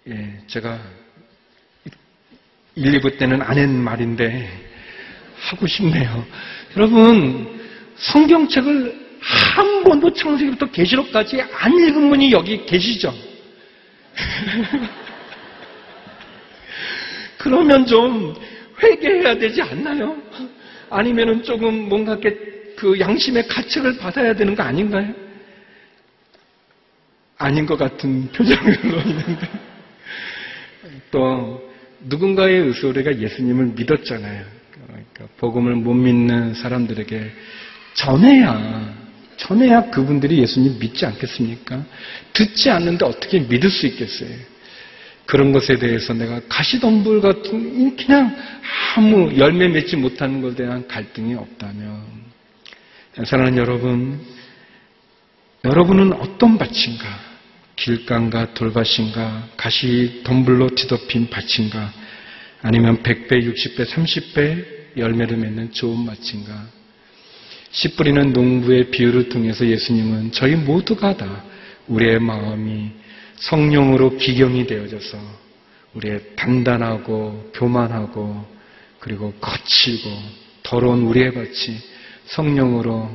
예, 0.06 0.42
제가 0.46 0.78
1, 2.74 3.00
2부 3.00 3.18
때는 3.18 3.40
안 3.42 3.56
했는 3.58 3.80
말인데 3.80 4.50
하고 5.40 5.66
싶네요. 5.66 6.26
여러분 6.76 7.58
성경책을 7.96 9.08
한 9.20 9.84
번도 9.84 10.12
창세기부터 10.12 10.70
계시록까지 10.70 11.42
안 11.42 11.78
읽은 11.78 12.08
분이 12.10 12.32
여기 12.32 12.64
계시죠? 12.66 13.12
그러면 17.38 17.86
좀 17.86 18.34
회개해야 18.82 19.36
되지 19.38 19.62
않나요? 19.62 20.16
아니면은 20.90 21.42
조금 21.42 21.88
뭔가 21.88 22.18
그 22.76 22.98
양심의 22.98 23.48
가책을 23.48 23.98
받아야 23.98 24.34
되는 24.34 24.54
거 24.54 24.62
아닌가요? 24.62 25.12
아닌 27.36 27.66
것 27.66 27.76
같은 27.76 28.28
표정으로 28.32 29.00
있는데 29.00 29.48
또 31.10 31.68
누군가의 32.00 32.60
의소리가 32.60 33.18
예수님을 33.18 33.72
믿었잖아요. 33.76 34.44
그러니까 34.86 35.26
복음을 35.38 35.74
못 35.74 35.94
믿는 35.94 36.54
사람들에게 36.54 37.32
전해야 37.94 38.94
전해야 39.36 39.90
그분들이 39.90 40.38
예수님 40.38 40.78
믿지 40.78 41.06
않겠습니까? 41.06 41.84
듣지 42.32 42.70
않는데 42.70 43.04
어떻게 43.04 43.40
믿을 43.40 43.70
수 43.70 43.86
있겠어요? 43.86 44.30
그런 45.28 45.52
것에 45.52 45.76
대해서 45.76 46.14
내가 46.14 46.40
가시덤불 46.48 47.20
같은 47.20 47.96
그냥 47.96 48.34
아무 48.96 49.36
열매 49.36 49.68
맺지 49.68 49.96
못하는 49.96 50.40
것에 50.40 50.56
대한 50.56 50.88
갈등이 50.88 51.34
없다면 51.34 52.02
사랑하는 53.26 53.58
여러분 53.58 54.20
여러분은 55.64 56.14
어떤 56.14 56.56
밭인가? 56.56 57.28
길강과 57.76 58.54
돌밭인가? 58.54 59.50
가시덤불로 59.58 60.70
뒤덮인 60.70 61.28
밭인가? 61.28 61.92
아니면 62.62 63.02
100배, 63.02 63.32
60배, 63.32 63.86
30배 63.86 64.96
열매를 64.96 65.36
맺는 65.36 65.72
좋은 65.72 66.06
밭인가? 66.06 66.66
씨 67.70 67.94
뿌리는 67.96 68.32
농부의 68.32 68.90
비유를 68.90 69.28
통해서 69.28 69.66
예수님은 69.66 70.32
저희 70.32 70.56
모두가 70.56 71.18
다 71.18 71.44
우리의 71.86 72.18
마음이 72.18 72.92
성령으로 73.40 74.16
기경이 74.16 74.66
되어져서 74.66 75.18
우리의 75.94 76.36
단단하고 76.36 77.52
교만하고 77.54 78.46
그리고 79.00 79.32
거칠고 79.40 80.10
더러운 80.62 81.02
우리의 81.02 81.32
밭이 81.32 81.78
성령으로 82.26 83.10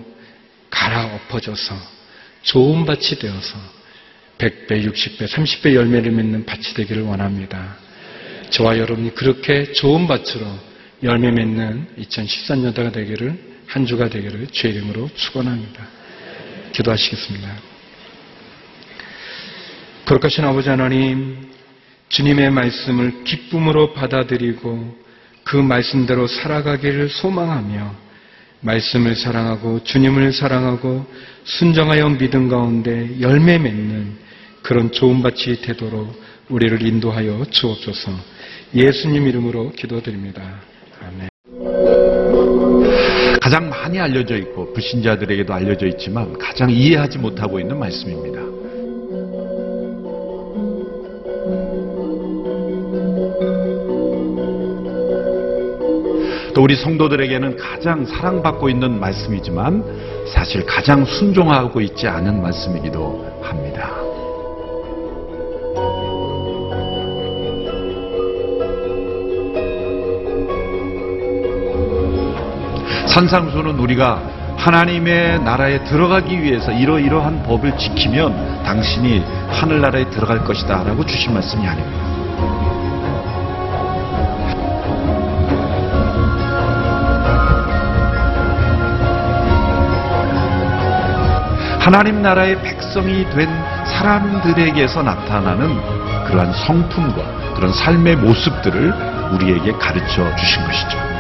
갈아엎어져서 0.70 1.76
좋은 2.42 2.86
밭이 2.86 3.20
되어서 3.20 3.58
100배, 4.38 4.86
60배, 4.86 5.28
30배 5.28 5.76
열매를 5.76 6.12
맺는 6.12 6.46
밭이 6.46 6.74
되기를 6.76 7.04
원합니다. 7.04 7.78
저와 8.50 8.78
여러분이 8.78 9.14
그렇게 9.16 9.72
좋은 9.72 10.08
밭으로 10.08 10.46
열매 11.04 11.32
맺는 11.32 11.96
2013년도가 12.00 12.92
되기를 12.92 13.54
한 13.68 13.86
주가 13.86 14.10
되기를 14.10 14.48
주의 14.52 14.74
이름으로 14.74 15.10
축원합니다. 15.16 15.88
기도하시겠습니다. 16.74 17.73
거룩하신 20.06 20.44
아버지 20.44 20.68
하나님, 20.68 21.38
주님의 22.10 22.52
말씀을 22.52 23.24
기쁨으로 23.24 23.94
받아들이고 23.94 24.98
그 25.46 25.56
말씀대로 25.56 26.28
살아가기를 26.28 27.10
소망하며 27.10 27.96
말씀을 28.60 29.16
사랑하고 29.16 29.84
주님을 29.84 30.34
사랑하고 30.34 31.06
순정하여 31.46 32.18
믿음 32.18 32.50
가운데 32.50 33.10
열매 33.22 33.58
맺는 33.58 34.18
그런 34.62 34.92
좋은 34.92 35.22
밭이 35.22 35.62
되도록 35.62 36.22
우리를 36.50 36.82
인도하여 36.82 37.46
주옵소서 37.50 38.12
예수님 38.76 39.28
이름으로 39.28 39.72
기도드립니다. 39.72 40.42
아멘. 41.02 41.30
가장 43.42 43.70
많이 43.70 44.00
알려져 44.00 44.38
있고 44.38 44.74
불신자들에게도 44.74 45.54
알려져 45.54 45.88
있지만 45.88 46.38
가장 46.38 46.70
이해하지 46.70 47.20
못하고 47.20 47.60
있는 47.60 47.78
말씀입니다. 47.78 48.63
또 56.54 56.62
우리 56.62 56.76
성도들에게는 56.76 57.58
가장 57.58 58.06
사랑받고 58.06 58.70
있는 58.70 59.00
말씀이지만 59.00 59.84
사실 60.28 60.66
가장 60.66 61.04
순종하고 61.04 61.82
있지 61.82 62.08
않은 62.08 62.42
말씀이기도 62.42 63.42
합니다. 63.42 63.92
산상수는 73.08 73.80
우리가 73.80 74.22
하나님의 74.58 75.40
나라에 75.44 75.84
들어가기 75.84 76.42
위해서 76.42 76.72
이러이러한 76.72 77.44
법을 77.44 77.78
지키면 77.78 78.64
당신이 78.64 79.24
하늘나라에 79.50 80.10
들어갈 80.10 80.44
것이다 80.44 80.84
라고 80.84 81.06
주신 81.06 81.34
말씀이 81.34 81.66
아닙니다. 81.68 82.13
하나님 91.84 92.22
나라의 92.22 92.62
백성이 92.62 93.30
된 93.32 93.50
사람들에게서 93.86 95.04
나타나는 95.04 96.24
그러한 96.28 96.54
성품과 96.54 97.56
그런 97.56 97.74
삶의 97.74 98.16
모습들을 98.16 98.94
우리에게 99.34 99.74
가르쳐 99.74 100.34
주신 100.38 100.64
것이죠. 100.64 101.13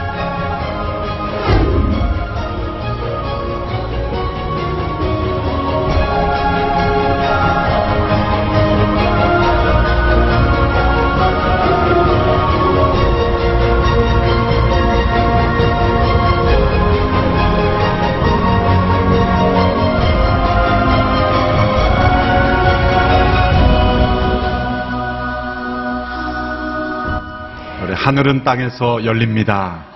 하늘은 28.03 28.43
땅에서 28.43 29.05
열립니다. 29.05 29.92